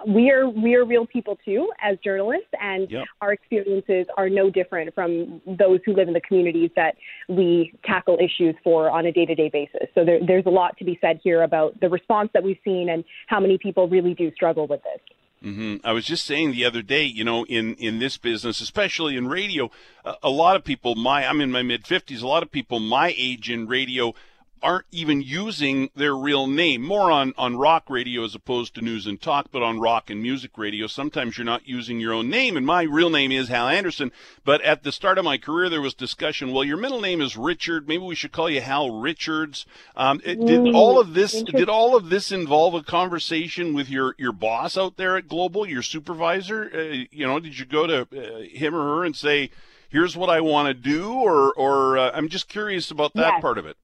we 0.06 0.30
are 0.30 0.48
we 0.48 0.74
are 0.74 0.84
real 0.84 1.06
people 1.06 1.38
too 1.44 1.70
as 1.82 1.98
journalists 2.04 2.48
and 2.60 2.90
Yep. 2.90 3.04
our 3.20 3.32
experiences 3.32 4.06
are 4.16 4.28
no 4.28 4.50
different 4.50 4.94
from 4.94 5.40
those 5.46 5.80
who 5.84 5.94
live 5.94 6.08
in 6.08 6.14
the 6.14 6.20
communities 6.20 6.70
that 6.76 6.96
we 7.28 7.72
tackle 7.84 8.18
issues 8.18 8.54
for 8.62 8.90
on 8.90 9.06
a 9.06 9.12
day-to-day 9.12 9.50
basis. 9.52 9.88
So 9.94 10.04
there, 10.04 10.20
there's 10.24 10.46
a 10.46 10.50
lot 10.50 10.76
to 10.78 10.84
be 10.84 10.98
said 11.00 11.20
here 11.22 11.42
about 11.42 11.78
the 11.80 11.88
response 11.88 12.30
that 12.34 12.42
we've 12.42 12.58
seen 12.64 12.88
and 12.88 13.04
how 13.26 13.40
many 13.40 13.58
people 13.58 13.88
really 13.88 14.14
do 14.14 14.32
struggle 14.34 14.66
with 14.66 14.80
this. 14.82 15.00
Hmm 15.42 15.76
I 15.84 15.92
was 15.92 16.04
just 16.04 16.26
saying 16.26 16.52
the 16.52 16.64
other 16.64 16.82
day, 16.82 17.04
you 17.04 17.24
know, 17.24 17.44
in 17.44 17.74
in 17.74 17.98
this 18.00 18.16
business, 18.18 18.60
especially 18.60 19.16
in 19.16 19.28
radio, 19.28 19.70
a, 20.04 20.14
a 20.24 20.30
lot 20.30 20.56
of 20.56 20.64
people 20.64 20.94
my 20.94 21.26
I'm 21.26 21.40
in 21.40 21.52
my 21.52 21.62
mid 21.62 21.84
50s, 21.84 22.22
a 22.22 22.26
lot 22.26 22.42
of 22.42 22.50
people 22.50 22.80
my 22.80 23.14
age 23.16 23.48
in 23.50 23.66
radio 23.68 24.14
aren't 24.62 24.86
even 24.92 25.20
using 25.22 25.90
their 25.94 26.14
real 26.16 26.46
name. 26.46 26.82
More 26.82 27.10
on 27.10 27.34
on 27.38 27.56
rock 27.56 27.88
radio 27.88 28.24
as 28.24 28.34
opposed 28.34 28.74
to 28.74 28.80
news 28.80 29.06
and 29.06 29.20
talk, 29.20 29.48
but 29.52 29.62
on 29.62 29.80
rock 29.80 30.10
and 30.10 30.20
music 30.22 30.56
radio, 30.58 30.86
sometimes 30.86 31.36
you're 31.38 31.44
not 31.44 31.66
using 31.68 32.00
your 32.00 32.12
own 32.12 32.28
name. 32.28 32.56
And 32.56 32.66
my 32.66 32.82
real 32.82 33.10
name 33.10 33.32
is 33.32 33.48
Hal 33.48 33.68
Anderson, 33.68 34.12
but 34.44 34.60
at 34.62 34.82
the 34.82 34.92
start 34.92 35.18
of 35.18 35.24
my 35.24 35.38
career 35.38 35.68
there 35.68 35.80
was 35.80 35.94
discussion, 35.94 36.52
well, 36.52 36.64
your 36.64 36.76
middle 36.76 37.00
name 37.00 37.20
is 37.20 37.36
Richard, 37.36 37.86
maybe 37.88 38.02
we 38.04 38.14
should 38.14 38.32
call 38.32 38.48
you 38.50 38.60
Hal 38.60 39.00
Richards. 39.00 39.66
Um, 39.96 40.20
it- 40.24 40.44
did 40.44 40.74
all 40.74 40.98
of 41.00 41.14
this 41.14 41.42
did 41.42 41.68
all 41.68 41.96
of 41.96 42.08
this 42.10 42.30
involve 42.32 42.74
a 42.74 42.82
conversation 42.82 43.74
with 43.74 43.88
your 43.88 44.14
your 44.18 44.32
boss 44.32 44.76
out 44.78 44.96
there 44.96 45.16
at 45.16 45.28
Global, 45.28 45.66
your 45.68 45.82
supervisor? 45.82 46.70
Uh, 46.74 47.04
you 47.10 47.26
know, 47.26 47.38
did 47.40 47.58
you 47.58 47.64
go 47.64 47.86
to 47.86 48.00
uh, 48.02 48.40
him 48.50 48.74
or 48.74 48.96
her 48.98 49.04
and 49.04 49.14
say, 49.16 49.50
"Here's 49.88 50.16
what 50.16 50.30
I 50.30 50.40
want 50.40 50.68
to 50.68 50.74
do," 50.74 51.10
or 51.12 51.52
or 51.54 51.98
uh, 51.98 52.10
I'm 52.14 52.28
just 52.28 52.48
curious 52.48 52.90
about 52.90 53.14
that 53.14 53.32
Yes. 53.34 53.40
part 53.42 53.58
of 53.58 53.66
it. 53.66 53.76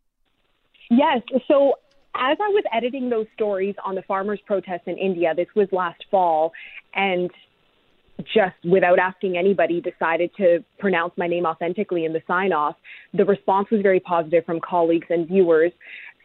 Yes. 0.97 1.23
So 1.49 1.75
as 2.17 2.39
I 2.41 2.49
was 2.49 2.65
editing 2.73 3.11
those 3.11 3.27
stories 3.35 3.75
on 3.85 3.95
the 3.95 4.03
farmers' 4.03 4.41
protests 4.47 4.87
in 4.87 4.97
India, 4.97 5.35
this 5.35 5.49
was 5.57 5.69
last 5.73 6.05
fall, 6.11 6.53
and 6.95 7.31
just 8.33 8.55
without 8.65 8.99
asking 9.01 9.37
anybody 9.37 9.81
decided 9.81 10.31
to 10.37 10.65
pronounce 10.79 11.13
my 11.17 11.27
name 11.27 11.47
authentically 11.47 12.05
in 12.05 12.13
the 12.13 12.23
sign 12.29 12.53
off. 12.53 12.77
The 13.13 13.25
response 13.25 13.69
was 13.73 13.81
very 13.83 13.99
positive 13.99 14.45
from 14.45 14.61
colleagues 14.61 15.09
and 15.11 15.27
viewers. 15.27 15.73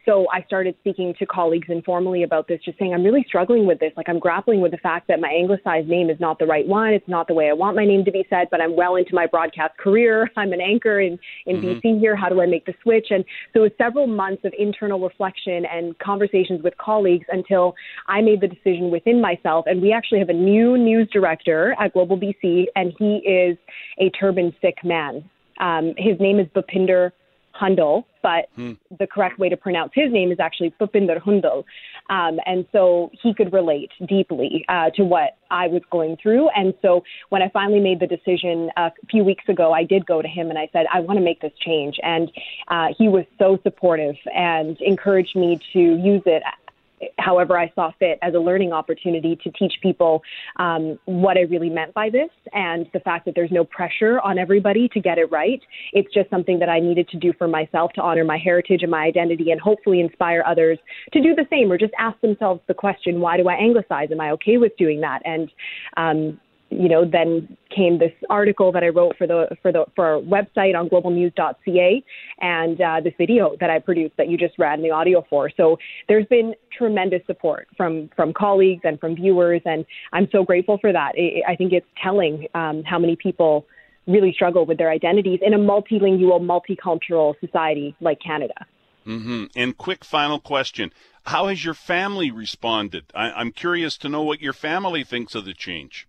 So 0.06 0.26
I 0.32 0.42
started 0.44 0.74
speaking 0.80 1.14
to 1.18 1.26
colleagues 1.26 1.68
informally 1.68 2.22
about 2.22 2.48
this, 2.48 2.60
just 2.64 2.78
saying, 2.78 2.94
I'm 2.94 3.04
really 3.04 3.24
struggling 3.28 3.66
with 3.66 3.80
this. 3.80 3.92
Like, 3.96 4.08
I'm 4.08 4.18
grappling 4.18 4.60
with 4.60 4.72
the 4.72 4.78
fact 4.78 5.08
that 5.08 5.20
my 5.20 5.28
anglicized 5.28 5.88
name 5.88 6.08
is 6.08 6.18
not 6.18 6.38
the 6.38 6.46
right 6.46 6.66
one. 6.66 6.94
It's 6.94 7.08
not 7.08 7.28
the 7.28 7.34
way 7.34 7.48
I 7.50 7.52
want 7.52 7.76
my 7.76 7.84
name 7.84 8.04
to 8.06 8.10
be 8.10 8.24
said, 8.30 8.48
but 8.50 8.60
I'm 8.60 8.76
well 8.76 8.96
into 8.96 9.14
my 9.14 9.26
broadcast 9.26 9.76
career. 9.78 10.30
I'm 10.36 10.52
an 10.52 10.60
anchor 10.60 11.00
in, 11.00 11.18
in 11.46 11.56
mm-hmm. 11.56 11.86
BC 11.86 12.00
here. 12.00 12.16
How 12.16 12.28
do 12.28 12.40
I 12.40 12.46
make 12.46 12.64
the 12.64 12.74
switch? 12.82 13.08
And 13.10 13.24
so 13.52 13.60
it 13.60 13.62
was 13.62 13.72
several 13.78 14.06
months 14.06 14.44
of 14.44 14.52
internal 14.58 15.00
reflection 15.00 15.64
and 15.66 15.98
conversations 15.98 16.62
with 16.62 16.76
colleagues 16.78 17.26
until 17.30 17.74
I 18.08 18.22
made 18.22 18.40
the 18.40 18.48
decision 18.48 18.90
within 18.90 19.20
myself. 19.20 19.66
And 19.68 19.82
we 19.82 19.92
actually 19.92 20.20
have 20.20 20.30
a 20.30 20.34
new 20.34 20.78
news 20.78 21.08
director 21.12 21.76
at 21.78 21.92
Global 21.92 22.18
BC, 22.18 22.66
and 22.74 22.92
he 22.98 23.16
is 23.18 23.58
a 23.98 24.10
turban 24.10 24.54
Sikh 24.62 24.82
man. 24.82 25.28
Um, 25.60 25.92
his 25.98 26.18
name 26.18 26.40
is 26.40 26.46
Bhupinder 26.48 27.12
Hundal, 27.60 28.04
but 28.22 28.48
hmm. 28.54 28.72
the 28.98 29.06
correct 29.06 29.38
way 29.38 29.48
to 29.48 29.56
pronounce 29.56 29.92
his 29.94 30.12
name 30.12 30.32
is 30.32 30.40
actually 30.40 30.72
Bhupinder 30.80 31.20
Hundal. 31.20 31.64
Um, 32.08 32.40
and 32.46 32.66
so 32.72 33.10
he 33.22 33.34
could 33.34 33.52
relate 33.52 33.90
deeply 34.06 34.64
uh, 34.68 34.90
to 34.90 35.04
what 35.04 35.36
I 35.50 35.66
was 35.66 35.82
going 35.90 36.16
through. 36.16 36.48
And 36.50 36.74
so 36.82 37.04
when 37.28 37.42
I 37.42 37.48
finally 37.50 37.80
made 37.80 38.00
the 38.00 38.06
decision 38.06 38.70
a 38.76 38.90
few 39.10 39.24
weeks 39.24 39.44
ago, 39.48 39.72
I 39.72 39.84
did 39.84 40.06
go 40.06 40.22
to 40.22 40.28
him 40.28 40.48
and 40.48 40.58
I 40.58 40.68
said, 40.72 40.86
I 40.92 41.00
want 41.00 41.18
to 41.18 41.24
make 41.24 41.40
this 41.40 41.52
change. 41.64 41.98
And 42.02 42.30
uh, 42.68 42.88
he 42.96 43.08
was 43.08 43.24
so 43.38 43.58
supportive 43.62 44.16
and 44.34 44.80
encouraged 44.80 45.36
me 45.36 45.60
to 45.72 45.78
use 45.78 46.22
it 46.26 46.42
however 47.18 47.58
I 47.58 47.70
saw 47.74 47.92
fit 47.98 48.18
as 48.22 48.34
a 48.34 48.38
learning 48.38 48.72
opportunity 48.72 49.38
to 49.42 49.50
teach 49.52 49.74
people 49.82 50.22
um, 50.56 50.98
what 51.06 51.36
I 51.36 51.42
really 51.42 51.70
meant 51.70 51.94
by 51.94 52.10
this 52.10 52.30
and 52.52 52.86
the 52.92 53.00
fact 53.00 53.24
that 53.26 53.34
there's 53.34 53.50
no 53.50 53.64
pressure 53.64 54.20
on 54.20 54.38
everybody 54.38 54.88
to 54.92 55.00
get 55.00 55.18
it 55.18 55.30
right. 55.30 55.60
It's 55.92 56.12
just 56.12 56.30
something 56.30 56.58
that 56.58 56.68
I 56.68 56.80
needed 56.80 57.08
to 57.08 57.18
do 57.18 57.32
for 57.38 57.48
myself 57.48 57.92
to 57.94 58.02
honor 58.02 58.24
my 58.24 58.38
heritage 58.38 58.82
and 58.82 58.90
my 58.90 59.04
identity 59.04 59.50
and 59.50 59.60
hopefully 59.60 60.00
inspire 60.00 60.42
others 60.46 60.78
to 61.12 61.22
do 61.22 61.34
the 61.34 61.46
same 61.50 61.70
or 61.72 61.78
just 61.78 61.92
ask 61.98 62.20
themselves 62.20 62.60
the 62.68 62.74
question, 62.74 63.20
why 63.20 63.36
do 63.36 63.48
I 63.48 63.54
anglicize? 63.54 64.08
Am 64.10 64.20
I 64.20 64.30
okay 64.32 64.58
with 64.58 64.76
doing 64.76 65.00
that? 65.00 65.22
And 65.24 65.50
um, 65.96 66.40
you 66.70 66.88
know, 66.88 67.04
then 67.04 67.56
came 67.74 67.98
this 67.98 68.12
article 68.28 68.70
that 68.72 68.84
I 68.84 68.88
wrote 68.88 69.16
for 69.16 69.26
the 69.26 69.48
for 69.60 69.72
the 69.72 69.84
for 69.96 70.06
our 70.06 70.20
website 70.20 70.78
on 70.78 70.88
globalnews.ca, 70.88 72.04
and 72.40 72.80
uh, 72.80 73.00
this 73.02 73.12
video 73.18 73.56
that 73.60 73.70
I 73.70 73.80
produced 73.80 74.16
that 74.16 74.28
you 74.28 74.36
just 74.36 74.58
read 74.58 74.80
the 74.80 74.90
audio 74.90 75.24
for. 75.28 75.50
So 75.56 75.78
there's 76.08 76.26
been 76.26 76.54
tremendous 76.76 77.22
support 77.26 77.66
from 77.76 78.08
from 78.14 78.32
colleagues 78.32 78.82
and 78.84 79.00
from 79.00 79.16
viewers, 79.16 79.62
and 79.64 79.84
I'm 80.12 80.28
so 80.30 80.44
grateful 80.44 80.78
for 80.78 80.92
that. 80.92 81.12
I 81.46 81.56
think 81.56 81.72
it's 81.72 81.86
telling 82.02 82.46
um, 82.54 82.84
how 82.84 82.98
many 82.98 83.16
people 83.16 83.66
really 84.06 84.32
struggle 84.32 84.64
with 84.64 84.78
their 84.78 84.90
identities 84.90 85.40
in 85.42 85.54
a 85.54 85.58
multilingual, 85.58 86.40
multicultural 86.40 87.34
society 87.40 87.94
like 88.00 88.18
Canada. 88.24 88.66
Mm-hmm. 89.06 89.44
And 89.56 89.76
quick 89.76 90.04
final 90.04 90.38
question: 90.38 90.92
How 91.24 91.48
has 91.48 91.64
your 91.64 91.74
family 91.74 92.30
responded? 92.30 93.06
I- 93.12 93.32
I'm 93.32 93.50
curious 93.50 93.98
to 93.98 94.08
know 94.08 94.22
what 94.22 94.40
your 94.40 94.52
family 94.52 95.02
thinks 95.02 95.34
of 95.34 95.44
the 95.44 95.54
change. 95.54 96.06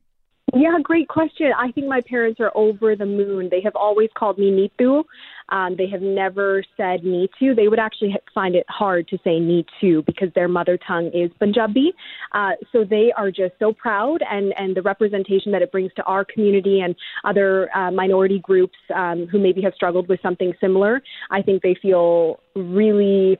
Yeah, 0.54 0.78
great 0.84 1.08
question. 1.08 1.52
I 1.58 1.72
think 1.72 1.88
my 1.88 2.02
parents 2.02 2.42
are 2.42 2.52
over 2.56 2.96
the 2.96 3.06
moon. 3.06 3.48
They 3.50 3.62
have 3.62 3.76
always 3.76 4.10
called 4.18 4.38
me 4.38 4.52
Neetu. 4.52 5.04
Um, 5.50 5.76
they 5.78 5.88
have 5.88 6.02
never 6.02 6.64
said 6.76 7.04
Neetu. 7.04 7.56
They 7.56 7.70
would 7.70 7.80
actually 7.80 8.16
find 8.34 8.56
it 8.56 8.66
hard 8.68 9.08
to 9.10 9.18
say 9.24 9.40
Neetu 9.40 10.06
because 10.06 10.30
their 10.36 10.50
mother 10.50 10.78
tongue 10.86 11.10
is 11.14 11.32
Punjabi. 11.40 11.94
Uh, 12.34 12.52
so 12.74 12.84
they 12.84 13.14
are 13.16 13.32
just 13.32 13.54
so 13.60 13.72
proud 13.72 14.20
and, 14.30 14.54
and 14.58 14.76
the 14.76 14.82
representation 14.82 15.54
that 15.54 15.62
it 15.62 15.72
brings 15.72 15.92
to 15.96 16.04
our 16.04 16.26
community 16.26 16.82
and 16.82 16.96
other 17.24 17.70
uh, 17.76 17.92
minority 17.92 18.40
groups 18.40 18.78
um, 18.94 19.28
who 19.32 19.40
maybe 19.40 19.62
have 19.62 19.74
struggled 19.74 20.10
with 20.10 20.22
something 20.22 20.54
similar. 20.60 21.02
I 21.30 21.42
think 21.42 21.62
they 21.62 21.76
feel 21.82 22.42
really 22.56 23.40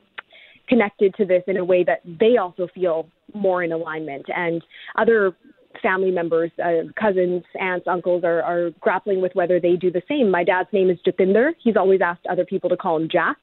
connected 0.66 1.14
to 1.16 1.26
this 1.26 1.42
in 1.46 1.58
a 1.58 1.64
way 1.64 1.84
that 1.84 2.00
they 2.04 2.38
also 2.38 2.68
feel 2.74 3.06
more 3.34 3.62
in 3.62 3.72
alignment. 3.72 4.24
And 4.34 4.62
other 4.96 5.36
family 5.80 6.10
members, 6.10 6.50
uh, 6.62 6.90
cousins, 7.00 7.42
aunts, 7.58 7.86
uncles 7.86 8.24
are, 8.24 8.42
are 8.42 8.70
grappling 8.80 9.20
with 9.20 9.32
whether 9.34 9.60
they 9.60 9.76
do 9.76 9.90
the 9.90 10.02
same. 10.08 10.30
My 10.30 10.44
dad's 10.44 10.68
name 10.72 10.90
is 10.90 10.98
Jatinder. 11.06 11.52
He's 11.62 11.76
always 11.76 12.00
asked 12.00 12.26
other 12.28 12.44
people 12.44 12.70
to 12.70 12.76
call 12.76 12.96
him 12.96 13.08
Jack. 13.10 13.38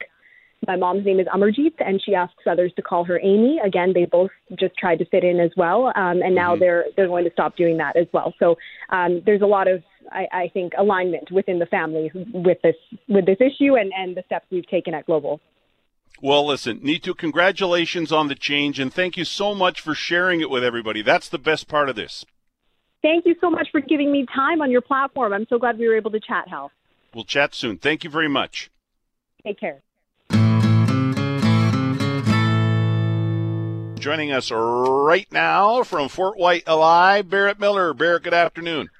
My 0.66 0.76
mom's 0.76 1.06
name 1.06 1.18
is 1.18 1.26
Amarjeet, 1.26 1.74
and 1.78 2.02
she 2.04 2.14
asks 2.14 2.42
others 2.46 2.70
to 2.76 2.82
call 2.82 3.04
her 3.04 3.18
Amy. 3.22 3.58
Again, 3.64 3.92
they 3.94 4.04
both 4.04 4.30
just 4.58 4.76
tried 4.76 4.98
to 4.98 5.06
fit 5.06 5.24
in 5.24 5.40
as 5.40 5.50
well, 5.56 5.86
um, 5.96 6.20
and 6.22 6.34
now 6.34 6.52
mm-hmm. 6.52 6.60
they're 6.60 6.84
they're 6.96 7.08
going 7.08 7.24
to 7.24 7.30
stop 7.32 7.56
doing 7.56 7.78
that 7.78 7.96
as 7.96 8.06
well. 8.12 8.34
So 8.38 8.56
um, 8.90 9.22
there's 9.24 9.40
a 9.40 9.46
lot 9.46 9.68
of 9.68 9.82
I, 10.12 10.26
I 10.32 10.50
think 10.52 10.74
alignment 10.78 11.30
within 11.30 11.58
the 11.58 11.66
family 11.66 12.10
with 12.14 12.58
this 12.62 12.76
with 13.08 13.24
this 13.24 13.38
issue 13.40 13.76
and, 13.76 13.90
and 13.96 14.14
the 14.14 14.22
steps 14.26 14.46
we've 14.50 14.68
taken 14.68 14.92
at 14.92 15.06
Global. 15.06 15.40
Well, 16.22 16.46
listen, 16.46 16.80
Neetu, 16.80 17.16
congratulations 17.16 18.12
on 18.12 18.28
the 18.28 18.34
change, 18.34 18.78
and 18.78 18.92
thank 18.92 19.16
you 19.16 19.24
so 19.24 19.54
much 19.54 19.80
for 19.80 19.94
sharing 19.94 20.40
it 20.40 20.50
with 20.50 20.62
everybody. 20.62 21.00
That's 21.00 21.30
the 21.30 21.38
best 21.38 21.66
part 21.66 21.88
of 21.88 21.96
this. 21.96 22.26
Thank 23.00 23.24
you 23.24 23.34
so 23.40 23.50
much 23.50 23.68
for 23.72 23.80
giving 23.80 24.12
me 24.12 24.26
time 24.34 24.60
on 24.60 24.70
your 24.70 24.82
platform. 24.82 25.32
I'm 25.32 25.46
so 25.48 25.58
glad 25.58 25.78
we 25.78 25.88
were 25.88 25.96
able 25.96 26.10
to 26.10 26.20
chat, 26.20 26.48
Hal. 26.48 26.70
We'll 27.14 27.24
chat 27.24 27.54
soon. 27.54 27.78
Thank 27.78 28.04
you 28.04 28.10
very 28.10 28.28
much. 28.28 28.70
Take 29.42 29.58
care. 29.58 29.80
Joining 33.98 34.32
us 34.32 34.50
right 34.50 35.26
now 35.32 35.82
from 35.82 36.08
Fort 36.08 36.38
Whyte, 36.38 36.64
Alive, 36.66 37.28
Barrett 37.28 37.58
Miller. 37.58 37.94
Barrett, 37.94 38.24
good 38.24 38.34
afternoon. 38.34 38.90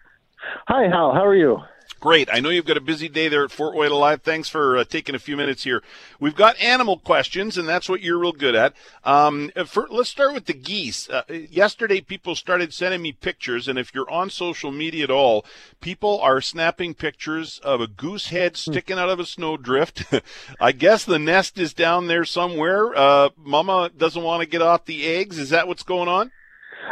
Hi, 0.68 0.88
Hal. 0.88 1.12
How 1.12 1.26
are 1.26 1.36
you? 1.36 1.58
Great. 2.00 2.30
I 2.32 2.40
know 2.40 2.48
you've 2.48 2.64
got 2.64 2.78
a 2.78 2.80
busy 2.80 3.10
day 3.10 3.28
there 3.28 3.44
at 3.44 3.50
Fort 3.50 3.74
Whyte 3.74 3.90
Alive. 3.90 4.22
Thanks 4.22 4.48
for 4.48 4.78
uh, 4.78 4.84
taking 4.84 5.14
a 5.14 5.18
few 5.18 5.36
minutes 5.36 5.64
here. 5.64 5.82
We've 6.18 6.34
got 6.34 6.58
animal 6.58 6.98
questions, 6.98 7.58
and 7.58 7.68
that's 7.68 7.90
what 7.90 8.00
you're 8.00 8.18
real 8.18 8.32
good 8.32 8.54
at. 8.54 8.72
Um, 9.04 9.50
for, 9.66 9.86
let's 9.90 10.08
start 10.08 10.32
with 10.32 10.46
the 10.46 10.54
geese. 10.54 11.10
Uh, 11.10 11.24
yesterday, 11.28 12.00
people 12.00 12.34
started 12.34 12.72
sending 12.72 13.02
me 13.02 13.12
pictures, 13.12 13.68
and 13.68 13.78
if 13.78 13.94
you're 13.94 14.10
on 14.10 14.30
social 14.30 14.72
media 14.72 15.04
at 15.04 15.10
all, 15.10 15.44
people 15.82 16.18
are 16.20 16.40
snapping 16.40 16.94
pictures 16.94 17.60
of 17.62 17.82
a 17.82 17.86
goose 17.86 18.28
head 18.28 18.52
hmm. 18.52 18.70
sticking 18.70 18.98
out 18.98 19.10
of 19.10 19.20
a 19.20 19.26
snowdrift. 19.26 20.06
I 20.60 20.72
guess 20.72 21.04
the 21.04 21.18
nest 21.18 21.58
is 21.58 21.74
down 21.74 22.06
there 22.06 22.24
somewhere. 22.24 22.96
Uh, 22.96 23.28
Mama 23.36 23.90
doesn't 23.94 24.22
want 24.22 24.40
to 24.40 24.48
get 24.48 24.62
off 24.62 24.86
the 24.86 25.06
eggs. 25.06 25.38
Is 25.38 25.50
that 25.50 25.68
what's 25.68 25.82
going 25.82 26.08
on? 26.08 26.30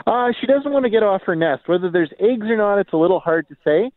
Uh, 0.06 0.32
she 0.38 0.46
doesn't 0.46 0.70
want 0.70 0.84
to 0.84 0.90
get 0.90 1.02
off 1.02 1.22
her 1.22 1.34
nest. 1.34 1.62
Whether 1.66 1.90
there's 1.90 2.12
eggs 2.20 2.46
or 2.46 2.58
not, 2.58 2.78
it's 2.78 2.92
a 2.92 2.98
little 2.98 3.20
hard 3.20 3.48
to 3.48 3.56
say 3.64 3.90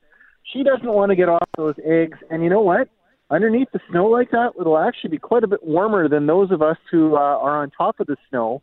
she 0.51 0.63
doesn't 0.63 0.91
want 0.91 1.09
to 1.09 1.15
get 1.15 1.29
off 1.29 1.47
those 1.57 1.75
eggs. 1.85 2.17
And 2.29 2.43
you 2.43 2.49
know 2.49 2.61
what? 2.61 2.89
Underneath 3.29 3.69
the 3.71 3.79
snow 3.89 4.07
like 4.07 4.31
that, 4.31 4.51
it'll 4.59 4.77
actually 4.77 5.11
be 5.11 5.17
quite 5.17 5.43
a 5.43 5.47
bit 5.47 5.63
warmer 5.63 6.09
than 6.09 6.27
those 6.27 6.51
of 6.51 6.61
us 6.61 6.77
who 6.91 7.15
uh, 7.15 7.19
are 7.19 7.61
on 7.61 7.71
top 7.71 7.99
of 7.99 8.07
the 8.07 8.17
snow. 8.29 8.61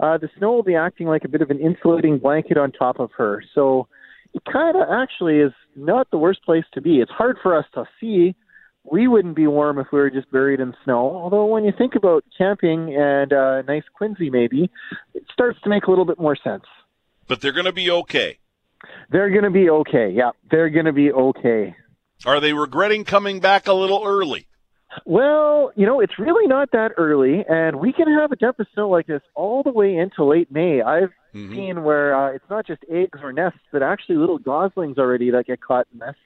Uh, 0.00 0.18
the 0.18 0.28
snow 0.38 0.52
will 0.52 0.62
be 0.62 0.74
acting 0.74 1.06
like 1.06 1.24
a 1.24 1.28
bit 1.28 1.40
of 1.40 1.50
an 1.50 1.60
insulating 1.60 2.18
blanket 2.18 2.56
on 2.56 2.72
top 2.72 2.98
of 2.98 3.10
her. 3.16 3.42
So 3.54 3.86
it 4.34 4.42
kind 4.50 4.76
of 4.76 4.88
actually 4.90 5.38
is 5.38 5.52
not 5.76 6.10
the 6.10 6.18
worst 6.18 6.42
place 6.44 6.64
to 6.74 6.80
be. 6.80 6.98
It's 6.98 7.10
hard 7.10 7.36
for 7.42 7.56
us 7.56 7.64
to 7.74 7.84
see. 8.00 8.34
We 8.90 9.06
wouldn't 9.06 9.36
be 9.36 9.46
warm 9.46 9.78
if 9.78 9.88
we 9.92 9.98
were 9.98 10.10
just 10.10 10.30
buried 10.30 10.60
in 10.60 10.74
snow. 10.84 10.98
Although 10.98 11.46
when 11.46 11.64
you 11.64 11.72
think 11.76 11.94
about 11.94 12.24
camping 12.36 12.94
and 12.96 13.32
uh, 13.32 13.62
nice 13.62 13.82
quinzhee, 14.00 14.32
maybe 14.32 14.70
it 15.14 15.24
starts 15.32 15.60
to 15.62 15.68
make 15.68 15.84
a 15.84 15.90
little 15.90 16.06
bit 16.06 16.18
more 16.18 16.36
sense. 16.36 16.64
But 17.26 17.40
they're 17.40 17.52
going 17.52 17.66
to 17.66 17.72
be 17.72 17.90
okay. 17.90 18.38
They're 19.10 19.30
going 19.30 19.44
to 19.44 19.50
be 19.50 19.70
okay. 19.70 20.10
Yeah, 20.10 20.30
they're 20.50 20.70
going 20.70 20.86
to 20.86 20.92
be 20.92 21.12
okay. 21.12 21.74
Are 22.26 22.40
they 22.40 22.52
regretting 22.52 23.04
coming 23.04 23.40
back 23.40 23.66
a 23.66 23.72
little 23.72 24.02
early? 24.04 24.46
Well, 25.04 25.70
you 25.76 25.86
know, 25.86 26.00
it's 26.00 26.18
really 26.18 26.46
not 26.46 26.72
that 26.72 26.92
early, 26.96 27.44
and 27.48 27.78
we 27.78 27.92
can 27.92 28.08
have 28.12 28.32
a 28.32 28.36
depth 28.36 28.58
of 28.58 28.66
snow 28.74 28.88
like 28.88 29.06
this 29.06 29.20
all 29.34 29.62
the 29.62 29.70
way 29.70 29.96
into 29.96 30.24
late 30.24 30.50
May. 30.50 30.80
I've 30.80 31.12
mm-hmm. 31.34 31.54
seen 31.54 31.84
where 31.84 32.14
uh, 32.14 32.32
it's 32.32 32.48
not 32.48 32.66
just 32.66 32.82
eggs 32.90 33.18
or 33.22 33.32
nests, 33.32 33.60
but 33.70 33.82
actually 33.82 34.16
little 34.16 34.38
goslings 34.38 34.98
already 34.98 35.30
that 35.30 35.46
get 35.46 35.60
caught 35.60 35.86
in 35.92 35.98
this. 35.98 36.16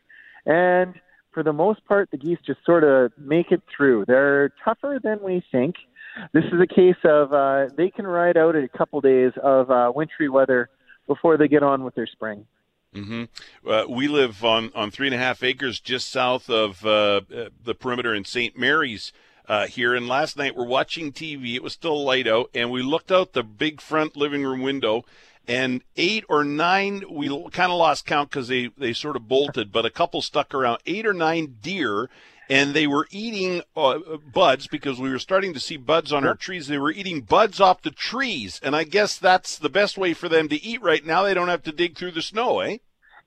And 0.47 0.95
for 1.33 1.43
the 1.43 1.53
most 1.53 1.85
part, 1.87 2.11
the 2.11 2.17
geese 2.17 2.39
just 2.47 2.65
sort 2.65 2.85
of 2.85 3.13
make 3.19 3.51
it 3.51 3.63
through. 3.75 4.05
They're 4.07 4.53
tougher 4.65 5.01
than 5.03 5.21
we 5.23 5.43
think. 5.51 5.75
This 6.33 6.45
is 6.45 6.61
a 6.61 6.67
case 6.67 6.97
of 7.05 7.33
uh, 7.33 7.69
they 7.77 7.91
can 7.91 8.07
ride 8.07 8.37
out 8.37 8.55
a 8.55 8.69
couple 8.69 9.01
days 9.01 9.33
of 9.43 9.71
uh, 9.71 9.93
wintry 9.95 10.29
weather 10.29 10.69
before 11.07 11.37
they 11.37 11.49
get 11.49 11.63
on 11.63 11.85
with 11.85 11.95
their 11.95 12.07
spring. 12.07 12.47
Mm-hmm. 12.95 13.69
Uh, 13.69 13.85
we 13.89 14.07
live 14.07 14.45
on, 14.45 14.71
on 14.75 14.91
three 14.91 15.07
and 15.07 15.15
a 15.15 15.19
half 15.19 15.43
acres 15.43 15.81
just 15.81 16.11
south 16.11 16.51
of 16.51 16.85
uh, 16.85 17.23
the 17.65 17.75
perimeter 17.75 18.15
in 18.15 18.25
St. 18.25 18.59
Mary's 18.59 19.13
uh, 19.49 19.67
here. 19.67 19.95
And 19.95 20.07
last 20.09 20.37
night 20.37 20.57
we're 20.57 20.67
watching 20.67 21.13
TV. 21.13 21.55
It 21.55 21.63
was 21.63 21.73
still 21.73 22.05
light 22.05 22.27
out, 22.27 22.51
and 22.55 22.71
we 22.71 22.83
looked 22.83 23.11
out 23.11 23.33
the 23.33 23.43
big 23.43 23.81
front 23.81 24.17
living 24.17 24.45
room 24.45 24.61
window, 24.61 25.05
and 25.49 25.83
eight 25.97 26.25
or 26.29 26.45
nine, 26.45 27.03
we 27.11 27.29
kind 27.51 27.73
of 27.73 27.79
lost 27.79 28.07
count 28.07 28.31
because 28.31 28.49
they, 28.49 28.71
they 28.79 28.93
sort 28.93 29.17
of 29.17 29.27
bolted, 29.27 29.73
but 29.73 29.85
a 29.85 29.91
couple 29.91 30.23
stuck 30.23 30.55
around. 30.55 30.79
Eight 30.87 31.07
or 31.07 31.13
nine 31.13 31.57
deer 31.61 32.09
and 32.53 32.75
they 32.75 32.87
were 32.87 33.09
eating 33.11 33.63
uh, 33.75 33.99
buds 34.31 34.67
because 34.67 35.01
we 35.01 35.09
were 35.11 35.19
starting 35.19 35.55
to 35.55 35.61
see 35.61 35.79
buds 35.79 36.13
on 36.13 36.27
our 36.27 36.35
trees. 36.35 36.67
They 36.67 36.77
were 36.77 36.91
eating 36.91 37.23
buds 37.23 37.63
off 37.63 37.81
the 37.81 37.91
trees, 37.91 38.61
and 38.63 38.77
I 38.77 38.85
guess 38.85 39.17
that's 39.17 39.57
the 39.57 39.71
best 39.71 39.97
way 39.97 40.13
for 40.13 40.29
them 40.29 40.51
to 40.51 40.63
eat 40.63 40.83
right 40.83 41.05
now. 41.05 41.23
They 41.23 41.33
don't 41.33 41.49
have 41.49 41.63
to 41.63 41.73
dig 41.73 41.97
through 41.97 42.11
the 42.11 42.21
snow, 42.21 42.61
eh? 42.61 42.77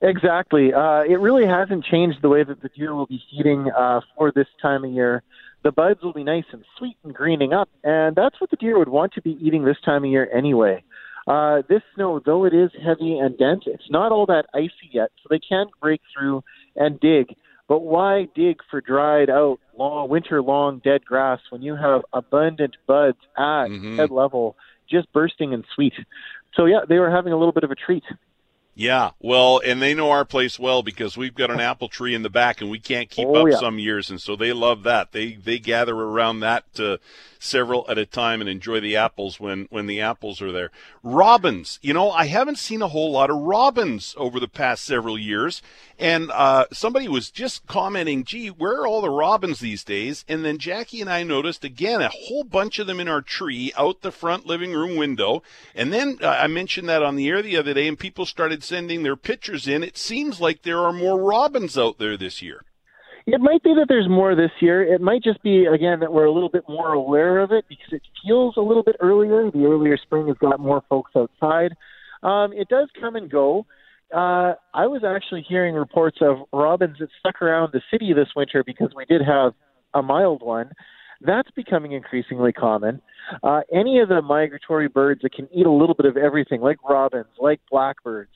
Exactly. 0.00 0.72
Uh, 0.72 1.00
it 1.00 1.18
really 1.18 1.44
hasn't 1.44 1.84
changed 1.84 2.18
the 2.22 2.28
way 2.28 2.44
that 2.44 2.62
the 2.62 2.68
deer 2.68 2.94
will 2.94 3.06
be 3.06 3.20
feeding 3.32 3.68
uh, 3.76 4.00
for 4.16 4.30
this 4.30 4.46
time 4.62 4.84
of 4.84 4.92
year. 4.92 5.24
The 5.64 5.72
buds 5.72 6.04
will 6.04 6.12
be 6.12 6.22
nice 6.22 6.44
and 6.52 6.64
sweet 6.78 6.96
and 7.02 7.12
greening 7.12 7.52
up, 7.52 7.68
and 7.82 8.14
that's 8.14 8.40
what 8.40 8.50
the 8.50 8.56
deer 8.56 8.78
would 8.78 8.88
want 8.88 9.14
to 9.14 9.22
be 9.22 9.36
eating 9.40 9.64
this 9.64 9.78
time 9.84 10.04
of 10.04 10.10
year 10.10 10.30
anyway. 10.32 10.84
Uh, 11.26 11.62
this 11.68 11.82
snow, 11.96 12.20
though 12.24 12.44
it 12.44 12.54
is 12.54 12.70
heavy 12.86 13.18
and 13.18 13.36
dense, 13.36 13.64
it's 13.66 13.90
not 13.90 14.12
all 14.12 14.26
that 14.26 14.46
icy 14.54 14.88
yet, 14.92 15.10
so 15.20 15.26
they 15.28 15.40
can 15.40 15.66
break 15.82 16.00
through 16.14 16.44
and 16.76 17.00
dig. 17.00 17.34
But 17.68 17.80
why 17.80 18.28
dig 18.34 18.60
for 18.70 18.80
dried 18.80 19.28
out, 19.28 19.58
long, 19.76 20.08
winter 20.08 20.40
long 20.40 20.80
dead 20.84 21.04
grass 21.04 21.40
when 21.50 21.62
you 21.62 21.74
have 21.74 22.02
abundant 22.12 22.76
buds 22.86 23.18
at 23.36 23.66
mm-hmm. 23.66 23.96
head 23.96 24.10
level, 24.10 24.56
just 24.88 25.12
bursting 25.12 25.52
and 25.52 25.64
sweet? 25.74 25.94
So, 26.54 26.66
yeah, 26.66 26.80
they 26.88 26.98
were 26.98 27.10
having 27.10 27.32
a 27.32 27.36
little 27.36 27.52
bit 27.52 27.64
of 27.64 27.70
a 27.70 27.74
treat. 27.74 28.04
Yeah, 28.78 29.12
well, 29.20 29.58
and 29.64 29.80
they 29.80 29.94
know 29.94 30.10
our 30.10 30.26
place 30.26 30.58
well 30.58 30.82
because 30.82 31.16
we've 31.16 31.34
got 31.34 31.50
an 31.50 31.60
apple 31.60 31.88
tree 31.88 32.14
in 32.14 32.22
the 32.22 32.28
back, 32.28 32.60
and 32.60 32.68
we 32.68 32.78
can't 32.78 33.08
keep 33.08 33.26
oh, 33.26 33.36
up 33.36 33.48
yeah. 33.50 33.58
some 33.58 33.78
years, 33.78 34.10
and 34.10 34.20
so 34.20 34.36
they 34.36 34.52
love 34.52 34.82
that. 34.82 35.12
They 35.12 35.32
they 35.32 35.58
gather 35.58 35.94
around 35.94 36.40
that 36.40 36.64
uh, 36.78 36.98
several 37.38 37.86
at 37.88 37.96
a 37.96 38.04
time 38.04 38.42
and 38.42 38.50
enjoy 38.50 38.80
the 38.80 38.94
apples 38.94 39.40
when 39.40 39.66
when 39.70 39.86
the 39.86 40.02
apples 40.02 40.42
are 40.42 40.52
there. 40.52 40.70
Robins, 41.02 41.78
you 41.80 41.94
know, 41.94 42.10
I 42.10 42.26
haven't 42.26 42.58
seen 42.58 42.82
a 42.82 42.88
whole 42.88 43.12
lot 43.12 43.30
of 43.30 43.38
robins 43.38 44.14
over 44.18 44.38
the 44.38 44.48
past 44.48 44.84
several 44.84 45.18
years, 45.18 45.62
and 45.98 46.30
uh, 46.30 46.66
somebody 46.70 47.08
was 47.08 47.30
just 47.30 47.66
commenting, 47.66 48.24
"Gee, 48.24 48.48
where 48.48 48.82
are 48.82 48.86
all 48.86 49.00
the 49.00 49.08
robins 49.08 49.60
these 49.60 49.84
days?" 49.84 50.22
And 50.28 50.44
then 50.44 50.58
Jackie 50.58 51.00
and 51.00 51.08
I 51.08 51.22
noticed 51.22 51.64
again 51.64 52.02
a 52.02 52.10
whole 52.10 52.44
bunch 52.44 52.78
of 52.78 52.86
them 52.86 53.00
in 53.00 53.08
our 53.08 53.22
tree 53.22 53.72
out 53.74 54.02
the 54.02 54.12
front 54.12 54.44
living 54.44 54.72
room 54.72 54.96
window, 54.96 55.42
and 55.74 55.94
then 55.94 56.18
uh, 56.20 56.28
I 56.28 56.46
mentioned 56.46 56.90
that 56.90 57.02
on 57.02 57.16
the 57.16 57.28
air 57.28 57.40
the 57.40 57.56
other 57.56 57.72
day, 57.72 57.88
and 57.88 57.98
people 57.98 58.26
started 58.26 58.62
sending 58.66 59.02
their 59.02 59.16
pictures 59.16 59.68
in. 59.68 59.82
It 59.82 59.96
seems 59.96 60.40
like 60.40 60.62
there 60.62 60.80
are 60.80 60.92
more 60.92 61.22
robins 61.22 61.78
out 61.78 61.98
there 61.98 62.16
this 62.16 62.42
year. 62.42 62.62
It 63.26 63.40
might 63.40 63.62
be 63.64 63.74
that 63.74 63.86
there's 63.88 64.08
more 64.08 64.36
this 64.36 64.52
year. 64.60 64.82
It 64.82 65.00
might 65.00 65.22
just 65.22 65.42
be 65.42 65.64
again 65.64 65.98
that 66.00 66.12
we're 66.12 66.26
a 66.26 66.32
little 66.32 66.48
bit 66.48 66.62
more 66.68 66.92
aware 66.92 67.38
of 67.38 67.50
it 67.50 67.64
because 67.68 67.92
it 67.92 68.02
feels 68.24 68.56
a 68.56 68.60
little 68.60 68.84
bit 68.84 68.96
earlier. 69.00 69.50
The 69.50 69.64
earlier 69.64 69.96
spring 69.96 70.28
has 70.28 70.36
got 70.38 70.60
more 70.60 70.82
folks 70.88 71.10
outside. 71.16 71.72
Um, 72.22 72.52
it 72.52 72.68
does 72.68 72.88
come 73.00 73.16
and 73.16 73.28
go. 73.28 73.66
Uh, 74.14 74.54
I 74.72 74.86
was 74.86 75.02
actually 75.04 75.44
hearing 75.48 75.74
reports 75.74 76.18
of 76.20 76.36
robins 76.52 76.98
that 77.00 77.08
stuck 77.18 77.42
around 77.42 77.70
the 77.72 77.82
city 77.90 78.12
this 78.12 78.28
winter 78.36 78.62
because 78.64 78.90
we 78.94 79.04
did 79.06 79.22
have 79.22 79.54
a 79.92 80.02
mild 80.02 80.42
one. 80.42 80.70
That's 81.20 81.50
becoming 81.50 81.92
increasingly 81.92 82.52
common. 82.52 83.00
Uh, 83.42 83.62
any 83.72 83.98
of 83.98 84.08
the 84.08 84.22
migratory 84.22 84.86
birds 84.88 85.22
that 85.22 85.32
can 85.32 85.48
eat 85.52 85.66
a 85.66 85.70
little 85.70 85.94
bit 85.94 86.06
of 86.06 86.16
everything, 86.16 86.60
like 86.60 86.76
robins, 86.88 87.26
like 87.40 87.60
blackbirds, 87.70 88.30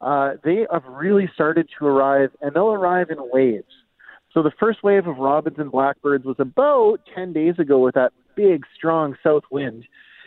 uh, 0.00 0.32
they 0.42 0.66
have 0.72 0.84
really 0.84 1.30
started 1.34 1.68
to 1.78 1.86
arrive, 1.86 2.30
and 2.40 2.54
they'll 2.54 2.72
arrive 2.72 3.10
in 3.10 3.16
waves. 3.18 3.72
So 4.32 4.42
the 4.42 4.52
first 4.58 4.82
wave 4.82 5.06
of 5.06 5.18
robins 5.18 5.56
and 5.58 5.70
blackbirds 5.70 6.24
was 6.24 6.36
about 6.38 6.98
10 7.14 7.32
days 7.32 7.54
ago 7.58 7.78
with 7.78 7.94
that 7.94 8.12
big, 8.34 8.64
strong 8.76 9.14
south 9.22 9.44
wind. 9.50 9.84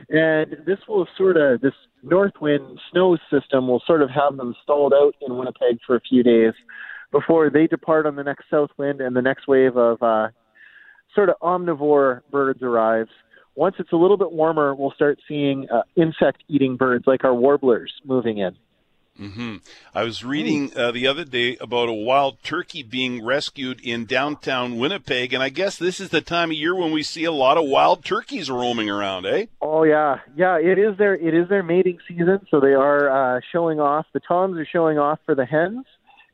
And 0.10 0.56
this 0.66 0.78
will 0.88 1.08
sort 1.18 1.38
of, 1.38 1.60
this 1.60 1.74
north 2.04 2.34
wind 2.40 2.80
snow 2.92 3.18
system 3.32 3.68
will 3.68 3.82
sort 3.86 4.02
of 4.02 4.10
have 4.10 4.38
them 4.38 4.56
stalled 4.64 4.94
out 4.94 5.14
in 5.22 5.38
Winnipeg 5.38 5.80
for 5.86 5.96
a 5.96 6.02
few 6.02 6.24
days 6.24 6.54
before 7.12 7.50
they 7.50 7.68
depart 7.68 8.06
on 8.06 8.16
the 8.16 8.24
next 8.24 8.46
south 8.50 8.70
wind 8.78 9.02
and 9.02 9.16
the 9.16 9.22
next 9.22 9.48
wave 9.48 9.76
of 9.76 10.02
uh, 10.02 10.28
sort 11.14 11.30
of 11.30 11.36
omnivore 11.42 12.22
birds 12.32 12.62
arrives. 12.62 13.10
Once 13.56 13.76
it's 13.80 13.92
a 13.92 13.96
little 13.96 14.18
bit 14.18 14.32
warmer, 14.32 14.76
we'll 14.76 14.92
start 14.92 15.20
seeing 15.28 15.68
uh, 15.70 15.82
insect 15.96 16.44
eating 16.48 16.78
birds 16.78 17.06
like 17.08 17.24
our 17.24 17.34
warblers 17.34 17.92
moving 18.06 18.38
in. 18.38 18.56
Mm-hmm. 19.20 19.56
I 19.96 20.04
was 20.04 20.24
reading 20.24 20.72
uh, 20.76 20.92
the 20.92 21.08
other 21.08 21.26
day 21.26 21.58
about 21.60 21.90
a 21.90 21.94
wild 21.94 22.44
turkey 22.44 22.84
being 22.84 23.26
rescued 23.26 23.82
in 23.82 24.06
downtown 24.06 24.78
Winnipeg, 24.78 25.34
and 25.34 25.42
I 25.42 25.50
guess 25.50 25.78
this 25.78 26.00
is 26.00 26.10
the 26.10 26.22
time 26.22 26.52
of 26.52 26.58
year 26.58 26.76
when 26.76 26.92
we 26.92 27.02
see 27.02 27.24
a 27.24 27.32
lot 27.32 27.58
of 27.58 27.66
wild 27.66 28.06
turkeys 28.06 28.50
roaming 28.50 28.90
around, 28.90 29.26
eh? 29.26 29.48
Oh 29.62 29.84
yeah, 29.84 30.20
yeah. 30.36 30.58
It 30.60 30.78
is 30.78 30.98
their 30.98 31.16
it 31.16 31.34
is 31.34 31.50
their 31.50 31.64
mating 31.64 31.98
season, 32.08 32.46
so 32.52 32.60
they 32.60 32.74
are 32.74 33.38
uh, 33.38 33.40
showing 33.52 33.80
off. 33.80 34.06
The 34.14 34.20
toms 34.20 34.58
are 34.58 34.68
showing 34.72 35.00
off 35.00 35.20
for 35.26 35.34
the 35.34 35.46
hens. 35.46 35.86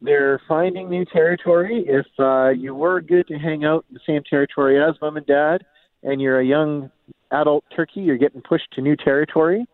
They're 0.01 0.41
finding 0.49 0.89
new 0.89 1.05
territory. 1.05 1.86
If 1.88 2.08
uh, 2.19 2.49
you 2.49 2.75
were 2.75 2.99
good 2.99 3.27
to 3.27 3.36
hang 3.36 3.63
out 3.63 3.86
in 3.89 3.93
the 3.93 4.01
same 4.05 4.23
territory 4.29 4.77
as 4.84 4.95
mom 5.01 5.15
and 5.15 5.25
dad, 5.25 5.63
and 6.03 6.21
you're 6.21 6.41
a 6.41 6.45
young 6.45 6.91
adult 7.31 7.63
turkey, 7.73 8.01
you're 8.01 8.17
getting 8.17 8.41
pushed 8.41 8.71
to 8.73 8.81
new 8.81 8.97
territory. 8.97 9.65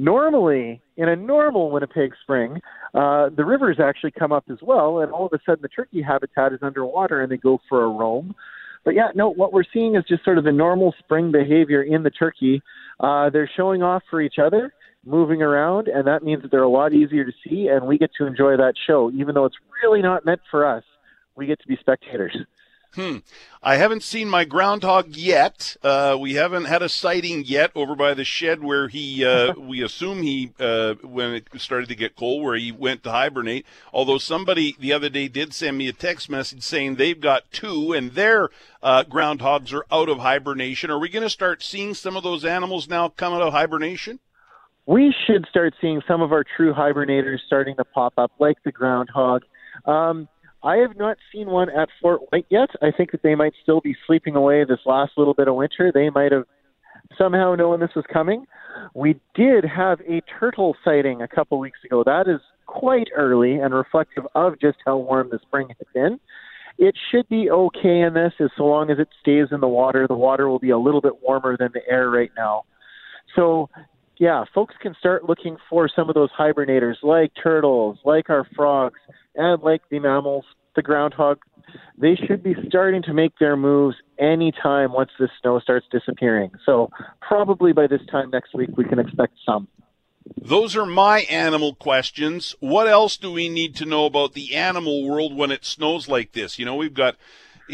Normally, 0.00 0.80
in 0.96 1.10
a 1.10 1.14
normal 1.14 1.70
Winnipeg 1.70 2.12
spring, 2.22 2.62
uh, 2.94 3.28
the 3.36 3.44
rivers 3.44 3.76
actually 3.78 4.12
come 4.12 4.32
up 4.32 4.44
as 4.50 4.56
well, 4.62 5.00
and 5.00 5.12
all 5.12 5.26
of 5.26 5.32
a 5.34 5.38
sudden 5.44 5.60
the 5.60 5.68
turkey 5.68 6.00
habitat 6.00 6.54
is 6.54 6.60
underwater 6.62 7.20
and 7.20 7.30
they 7.30 7.36
go 7.36 7.58
for 7.68 7.84
a 7.84 7.88
roam. 7.88 8.34
But 8.82 8.94
yeah, 8.94 9.08
no, 9.14 9.28
what 9.28 9.52
we're 9.52 9.62
seeing 9.74 9.96
is 9.96 10.04
just 10.08 10.24
sort 10.24 10.38
of 10.38 10.44
the 10.44 10.52
normal 10.52 10.94
spring 11.00 11.30
behavior 11.30 11.82
in 11.82 12.02
the 12.02 12.08
turkey. 12.08 12.62
Uh, 12.98 13.28
they're 13.28 13.50
showing 13.54 13.82
off 13.82 14.02
for 14.08 14.22
each 14.22 14.38
other, 14.42 14.72
moving 15.04 15.42
around, 15.42 15.88
and 15.88 16.06
that 16.06 16.22
means 16.22 16.40
that 16.40 16.50
they're 16.50 16.62
a 16.62 16.68
lot 16.70 16.94
easier 16.94 17.26
to 17.26 17.32
see, 17.46 17.68
and 17.68 17.86
we 17.86 17.98
get 17.98 18.10
to 18.16 18.26
enjoy 18.26 18.56
that 18.56 18.72
show, 18.86 19.10
even 19.10 19.34
though 19.34 19.44
it's 19.44 19.58
really 19.84 20.00
not 20.00 20.24
meant 20.24 20.40
for 20.50 20.64
us. 20.66 20.82
We 21.36 21.44
get 21.44 21.60
to 21.60 21.68
be 21.68 21.76
spectators. 21.78 22.34
Hmm. 22.94 23.18
I 23.62 23.76
haven't 23.76 24.02
seen 24.02 24.28
my 24.28 24.44
groundhog 24.44 25.14
yet. 25.14 25.76
Uh, 25.80 26.16
we 26.18 26.34
haven't 26.34 26.64
had 26.64 26.82
a 26.82 26.88
sighting 26.88 27.44
yet 27.44 27.70
over 27.76 27.94
by 27.94 28.14
the 28.14 28.24
shed 28.24 28.64
where 28.64 28.88
he, 28.88 29.24
uh, 29.24 29.54
we 29.58 29.82
assume 29.82 30.22
he, 30.22 30.52
uh, 30.58 30.94
when 31.02 31.34
it 31.34 31.48
started 31.58 31.88
to 31.90 31.94
get 31.94 32.16
cold, 32.16 32.42
where 32.42 32.56
he 32.56 32.72
went 32.72 33.04
to 33.04 33.12
hibernate. 33.12 33.64
Although 33.92 34.18
somebody 34.18 34.76
the 34.80 34.92
other 34.92 35.08
day 35.08 35.28
did 35.28 35.54
send 35.54 35.78
me 35.78 35.88
a 35.88 35.92
text 35.92 36.28
message 36.28 36.62
saying 36.62 36.96
they've 36.96 37.20
got 37.20 37.52
two 37.52 37.92
and 37.92 38.12
their 38.12 38.50
uh, 38.82 39.04
groundhogs 39.04 39.72
are 39.72 39.86
out 39.92 40.08
of 40.08 40.18
hibernation. 40.18 40.90
Are 40.90 40.98
we 40.98 41.08
going 41.08 41.22
to 41.22 41.30
start 41.30 41.62
seeing 41.62 41.94
some 41.94 42.16
of 42.16 42.24
those 42.24 42.44
animals 42.44 42.88
now 42.88 43.08
come 43.08 43.32
out 43.32 43.42
of 43.42 43.52
hibernation? 43.52 44.18
We 44.86 45.14
should 45.26 45.46
start 45.48 45.74
seeing 45.80 46.02
some 46.08 46.22
of 46.22 46.32
our 46.32 46.44
true 46.56 46.74
hibernators 46.74 47.38
starting 47.46 47.76
to 47.76 47.84
pop 47.84 48.14
up, 48.16 48.32
like 48.40 48.56
the 48.64 48.72
groundhog. 48.72 49.42
Um, 49.84 50.28
I 50.62 50.76
have 50.76 50.96
not 50.96 51.16
seen 51.32 51.48
one 51.48 51.70
at 51.70 51.88
Fort 52.00 52.20
Whyte 52.30 52.46
yet. 52.50 52.68
I 52.82 52.90
think 52.90 53.12
that 53.12 53.22
they 53.22 53.34
might 53.34 53.54
still 53.62 53.80
be 53.80 53.96
sleeping 54.06 54.36
away 54.36 54.64
this 54.64 54.80
last 54.84 55.12
little 55.16 55.34
bit 55.34 55.48
of 55.48 55.54
winter. 55.54 55.90
They 55.92 56.10
might 56.10 56.32
have 56.32 56.44
somehow 57.16 57.54
known 57.54 57.80
this 57.80 57.94
was 57.96 58.04
coming. 58.12 58.46
We 58.94 59.20
did 59.34 59.64
have 59.64 60.00
a 60.02 60.22
turtle 60.38 60.76
sighting 60.84 61.22
a 61.22 61.28
couple 61.28 61.58
weeks 61.58 61.78
ago. 61.84 62.02
That 62.04 62.28
is 62.28 62.40
quite 62.66 63.08
early 63.16 63.54
and 63.54 63.74
reflective 63.74 64.24
of 64.34 64.60
just 64.60 64.78
how 64.86 64.98
warm 64.98 65.28
the 65.30 65.38
spring 65.42 65.68
has 65.68 65.86
been. 65.94 66.20
It 66.78 66.94
should 67.10 67.28
be 67.28 67.50
okay 67.50 68.00
in 68.00 68.14
this 68.14 68.32
as 68.40 68.50
so 68.56 68.64
long 68.64 68.90
as 68.90 68.98
it 68.98 69.08
stays 69.20 69.48
in 69.50 69.60
the 69.60 69.68
water. 69.68 70.06
The 70.06 70.14
water 70.14 70.48
will 70.48 70.58
be 70.58 70.70
a 70.70 70.78
little 70.78 71.00
bit 71.00 71.22
warmer 71.22 71.56
than 71.56 71.70
the 71.74 71.82
air 71.90 72.10
right 72.10 72.30
now. 72.36 72.64
So, 73.36 73.68
yeah, 74.20 74.44
folks 74.54 74.74
can 74.82 74.94
start 74.98 75.24
looking 75.26 75.56
for 75.70 75.88
some 75.88 76.10
of 76.10 76.14
those 76.14 76.28
hibernators 76.38 76.96
like 77.02 77.32
turtles, 77.42 77.98
like 78.04 78.28
our 78.28 78.46
frogs, 78.54 79.00
and 79.34 79.62
like 79.62 79.80
the 79.90 79.98
mammals, 79.98 80.44
the 80.76 80.82
groundhog, 80.82 81.38
they 81.96 82.16
should 82.16 82.42
be 82.42 82.54
starting 82.68 83.02
to 83.04 83.14
make 83.14 83.32
their 83.38 83.56
moves 83.56 83.96
anytime 84.18 84.92
once 84.92 85.08
the 85.18 85.30
snow 85.40 85.58
starts 85.58 85.86
disappearing. 85.90 86.50
So 86.66 86.90
probably 87.22 87.72
by 87.72 87.86
this 87.86 88.02
time 88.10 88.28
next 88.28 88.54
week 88.54 88.76
we 88.76 88.84
can 88.84 88.98
expect 88.98 89.32
some. 89.46 89.68
Those 90.36 90.76
are 90.76 90.84
my 90.84 91.20
animal 91.20 91.74
questions. 91.74 92.54
What 92.60 92.88
else 92.88 93.16
do 93.16 93.32
we 93.32 93.48
need 93.48 93.74
to 93.76 93.86
know 93.86 94.04
about 94.04 94.34
the 94.34 94.54
animal 94.54 95.08
world 95.08 95.34
when 95.34 95.50
it 95.50 95.64
snows 95.64 96.10
like 96.10 96.32
this? 96.32 96.58
You 96.58 96.66
know, 96.66 96.76
we've 96.76 96.92
got 96.92 97.16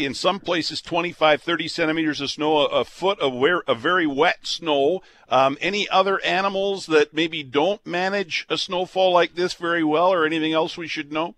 in 0.05 0.13
some 0.13 0.39
places 0.39 0.81
25, 0.81 1.41
30 1.41 1.67
centimeters 1.67 2.21
of 2.21 2.29
snow, 2.29 2.57
a, 2.59 2.65
a 2.81 2.85
foot 2.85 3.19
of 3.19 3.33
where, 3.33 3.63
a 3.67 3.75
very 3.75 4.07
wet 4.07 4.45
snow. 4.45 5.01
Um, 5.29 5.57
any 5.59 5.87
other 5.89 6.23
animals 6.23 6.85
that 6.87 7.13
maybe 7.13 7.43
don't 7.43 7.85
manage 7.85 8.45
a 8.49 8.57
snowfall 8.57 9.11
like 9.11 9.35
this 9.35 9.53
very 9.53 9.83
well 9.83 10.13
or 10.13 10.25
anything 10.25 10.53
else 10.53 10.77
we 10.77 10.87
should 10.87 11.11
know? 11.11 11.35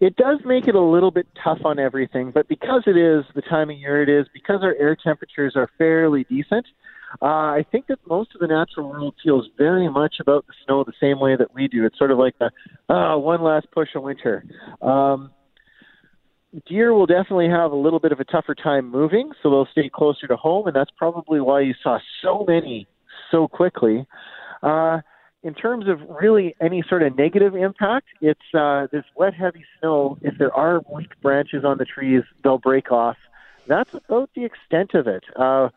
It 0.00 0.16
does 0.16 0.40
make 0.44 0.66
it 0.66 0.74
a 0.74 0.80
little 0.80 1.10
bit 1.10 1.26
tough 1.42 1.60
on 1.64 1.78
everything, 1.78 2.30
but 2.30 2.48
because 2.48 2.82
it 2.86 2.96
is 2.96 3.24
the 3.34 3.42
time 3.42 3.70
of 3.70 3.76
year 3.76 4.02
it 4.02 4.08
is, 4.08 4.26
because 4.32 4.60
our 4.62 4.74
air 4.78 4.96
temperatures 4.96 5.54
are 5.54 5.68
fairly 5.78 6.24
decent, 6.24 6.66
uh, 7.20 7.26
I 7.26 7.66
think 7.70 7.88
that 7.88 7.98
most 8.06 8.34
of 8.34 8.40
the 8.40 8.46
natural 8.46 8.88
world 8.88 9.14
feels 9.22 9.48
very 9.58 9.88
much 9.88 10.16
about 10.20 10.46
the 10.46 10.54
snow 10.64 10.82
the 10.84 10.92
same 11.00 11.20
way 11.20 11.36
that 11.36 11.54
we 11.54 11.68
do. 11.68 11.84
It's 11.84 11.98
sort 11.98 12.10
of 12.10 12.18
like 12.18 12.34
the 12.38 12.50
uh, 12.92 13.18
one 13.18 13.42
last 13.42 13.70
push 13.70 13.88
of 13.94 14.02
winter. 14.02 14.44
Um, 14.80 15.30
deer 16.66 16.92
will 16.92 17.06
definitely 17.06 17.48
have 17.48 17.72
a 17.72 17.76
little 17.76 17.98
bit 17.98 18.12
of 18.12 18.20
a 18.20 18.24
tougher 18.24 18.54
time 18.54 18.90
moving, 18.90 19.32
so 19.42 19.50
they'll 19.50 19.68
stay 19.72 19.88
closer 19.88 20.26
to 20.26 20.36
home, 20.36 20.66
and 20.66 20.76
that's 20.76 20.90
probably 20.96 21.40
why 21.40 21.60
you 21.60 21.74
saw 21.82 21.98
so 22.22 22.44
many 22.46 22.86
so 23.30 23.48
quickly. 23.48 24.06
Uh, 24.62 25.00
in 25.42 25.54
terms 25.54 25.88
of 25.88 25.98
really 26.20 26.54
any 26.60 26.84
sort 26.88 27.02
of 27.02 27.16
negative 27.16 27.56
impact, 27.56 28.06
it's 28.20 28.54
uh, 28.54 28.86
this 28.92 29.04
wet, 29.16 29.34
heavy 29.34 29.64
snow. 29.80 30.18
If 30.22 30.38
there 30.38 30.54
are 30.54 30.82
weak 30.94 31.20
branches 31.20 31.64
on 31.64 31.78
the 31.78 31.84
trees, 31.84 32.22
they'll 32.44 32.58
break 32.58 32.92
off. 32.92 33.16
that's 33.66 33.92
about 33.94 34.30
the 34.34 34.44
extent 34.44 34.94
of 34.94 35.08
it. 35.08 35.24
Uh, 35.34 35.70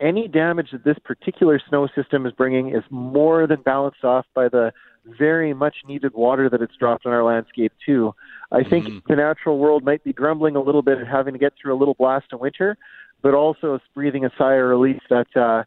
any 0.00 0.28
damage 0.28 0.72
that 0.72 0.84
this 0.84 0.98
particular 1.04 1.60
snow 1.68 1.88
system 1.94 2.26
is 2.26 2.32
bringing 2.32 2.74
is 2.74 2.82
more 2.90 3.46
than 3.46 3.62
balanced 3.62 4.04
off 4.04 4.26
by 4.34 4.48
the 4.48 4.72
very 5.18 5.54
much 5.54 5.76
needed 5.86 6.12
water 6.14 6.48
that 6.50 6.60
it's 6.60 6.74
dropped 6.76 7.06
on 7.06 7.12
our 7.12 7.24
landscape 7.24 7.72
too. 7.84 8.14
I 8.50 8.62
think 8.62 8.86
mm-hmm. 8.86 8.98
the 9.08 9.16
natural 9.16 9.58
world 9.58 9.84
might 9.84 10.04
be 10.04 10.12
grumbling 10.12 10.56
a 10.56 10.60
little 10.60 10.82
bit 10.82 10.98
at 10.98 11.06
having 11.06 11.32
to 11.34 11.38
get 11.38 11.52
through 11.60 11.74
a 11.74 11.78
little 11.78 11.94
blast 11.94 12.26
of 12.32 12.40
winter, 12.40 12.76
but 13.22 13.34
also 13.34 13.74
is 13.74 13.80
breathing 13.94 14.24
a 14.24 14.30
sigh 14.36 14.54
of 14.54 14.64
relief 14.64 15.00
that 15.10 15.36
uh, 15.36 15.64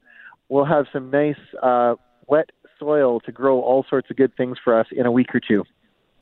we'll 0.49 0.65
have 0.65 0.85
some 0.91 1.09
nice 1.09 1.39
uh, 1.61 1.95
wet 2.27 2.49
soil 2.77 3.19
to 3.21 3.31
grow 3.31 3.61
all 3.61 3.85
sorts 3.89 4.09
of 4.09 4.17
good 4.17 4.35
things 4.35 4.57
for 4.63 4.79
us 4.79 4.87
in 4.91 5.05
a 5.05 5.11
week 5.11 5.33
or 5.33 5.39
two. 5.39 5.63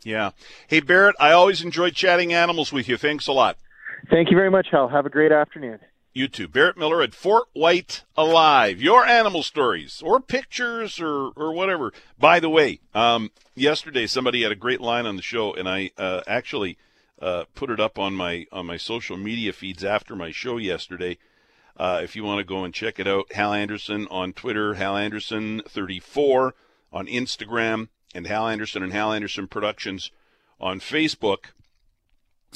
Yeah. 0.04 0.32
Hey 0.68 0.80
Barrett, 0.80 1.16
I 1.20 1.32
always 1.32 1.62
enjoy 1.62 1.90
chatting 1.90 2.34
animals 2.34 2.72
with 2.72 2.88
you. 2.88 2.98
Thanks 2.98 3.28
a 3.28 3.34
lot. 3.34 3.58
Thank 4.10 4.30
you 4.30 4.38
very 4.38 4.52
much, 4.52 4.68
Hal. 4.72 4.88
Have 4.88 5.06
a 5.06 5.10
great 5.10 5.32
afternoon. 5.32 5.80
You 6.18 6.28
too. 6.28 6.48
Barrett 6.48 6.80
Miller 6.80 7.04
at 7.04 7.14
Fort 7.14 7.48
Whyte 7.54 8.04
Alive. 8.18 8.82
Your 8.82 9.06
animal 9.06 9.44
stories 9.44 10.02
or 10.04 10.20
pictures 10.20 11.00
or, 11.00 11.30
or 11.36 11.54
whatever. 11.54 11.94
By 12.18 12.40
the 12.40 12.50
way, 12.50 12.80
um, 12.96 13.30
yesterday 13.54 14.08
somebody 14.08 14.42
had 14.42 14.52
a 14.52 14.56
great 14.56 14.82
line 14.82 15.06
on 15.06 15.16
the 15.16 15.22
show, 15.22 15.54
and 15.54 15.70
I 15.70 15.92
uh, 15.96 16.22
actually 16.26 16.80
uh, 17.22 17.44
put 17.54 17.70
it 17.70 17.80
up 17.80 18.00
on 18.00 18.16
my 18.16 18.48
on 18.52 18.66
my 18.66 18.78
social 18.78 19.16
media 19.16 19.54
feeds 19.54 19.84
after 19.84 20.16
my 20.16 20.32
show 20.32 20.58
yesterday. 20.58 21.20
Uh, 21.80 22.02
if 22.04 22.16
you 22.16 22.24
want 22.24 22.40
to 22.40 22.44
go 22.44 22.64
and 22.64 22.74
check 22.74 23.00
it 23.00 23.08
out, 23.08 23.32
Hal 23.34 23.54
Anderson 23.54 24.08
on 24.10 24.34
Twitter, 24.34 24.74
Hal 24.74 24.98
Anderson 24.98 25.62
34 25.68 26.56
on 26.92 27.06
Instagram, 27.06 27.90
and 28.16 28.26
Hal 28.26 28.48
Anderson 28.48 28.82
and 28.82 28.92
Hal 28.92 29.14
Anderson 29.14 29.48
Productions 29.48 30.10
on 30.60 30.80
Facebook. 30.80 31.52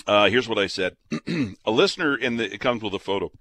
Uh, 0.08 0.30
here's 0.32 0.50
what 0.50 0.58
I 0.58 0.66
said. 0.66 0.98
a 1.64 1.70
listener 1.70 2.16
in 2.16 2.38
the 2.38 2.52
it 2.52 2.60
comes 2.60 2.82
with 2.82 2.96
a 2.96 3.00
photo 3.00 3.32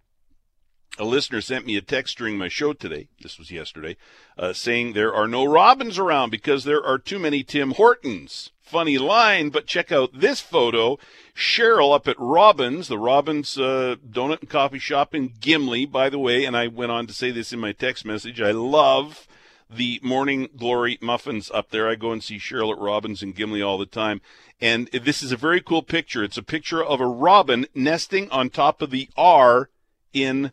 a 0.99 1.05
listener 1.05 1.41
sent 1.41 1.67
me 1.67 1.77
a 1.77 1.81
text 1.81 2.19
during 2.19 2.37
my 2.37 2.49
show 2.49 2.73
today, 2.73 3.09
this 3.23 3.39
was 3.39 3.51
yesterday, 3.51 3.97
uh, 4.37 4.53
saying 4.53 4.93
there 4.93 5.15
are 5.15 5.29
no 5.29 5.45
Robins 5.45 5.99
around 5.99 6.31
because 6.31 6.65
there 6.65 6.85
are 6.85 6.99
too 6.99 7.19
many 7.19 7.43
Tim 7.43 7.73
Hortons. 7.73 8.51
Funny 8.61 8.99
line, 8.99 9.51
but 9.51 9.67
check 9.67 9.91
out 9.91 10.21
this 10.21 10.41
photo. 10.41 10.99
Cheryl 11.35 11.95
up 11.95 12.07
at 12.07 12.17
Robins, 12.19 12.87
the 12.87 12.99
Robins 12.99 13.59
uh, 13.59 13.97
Donut 14.09 14.41
and 14.41 14.49
Coffee 14.49 14.79
Shop 14.79 15.15
in 15.15 15.33
Gimli, 15.41 15.87
by 15.87 16.09
the 16.09 16.21
way, 16.21 16.45
and 16.45 16.57
I 16.57 16.69
went 16.69 16.93
on 16.93 17.07
to 17.09 17.13
say 17.13 17.31
this 17.31 17.53
in 17.53 17.59
my 17.59 17.73
text 17.73 18.05
message. 18.05 18.41
I 18.41 18.53
love 18.53 19.27
the 19.69 20.01
Morning 20.03 20.49
Glory 20.57 20.99
muffins 21.01 21.51
up 21.53 21.71
there. 21.71 21.89
I 21.89 21.95
go 21.95 22.13
and 22.13 22.23
see 22.23 22.37
Cheryl 22.37 22.73
at 22.73 22.79
Robins 22.79 23.23
in 23.23 23.33
Gimli 23.33 23.63
all 23.63 23.79
the 23.79 23.87
time. 23.87 24.21
And 24.61 24.89
this 24.89 25.23
is 25.23 25.33
a 25.33 25.37
very 25.37 25.61
cool 25.61 25.83
picture. 25.83 26.23
It's 26.23 26.37
a 26.37 26.43
picture 26.43 26.85
of 26.85 27.01
a 27.01 27.07
robin 27.07 27.67
nesting 27.75 28.31
on 28.31 28.51
top 28.51 28.83
of 28.83 28.91
the 28.91 29.09
R 29.17 29.71
in 30.13 30.53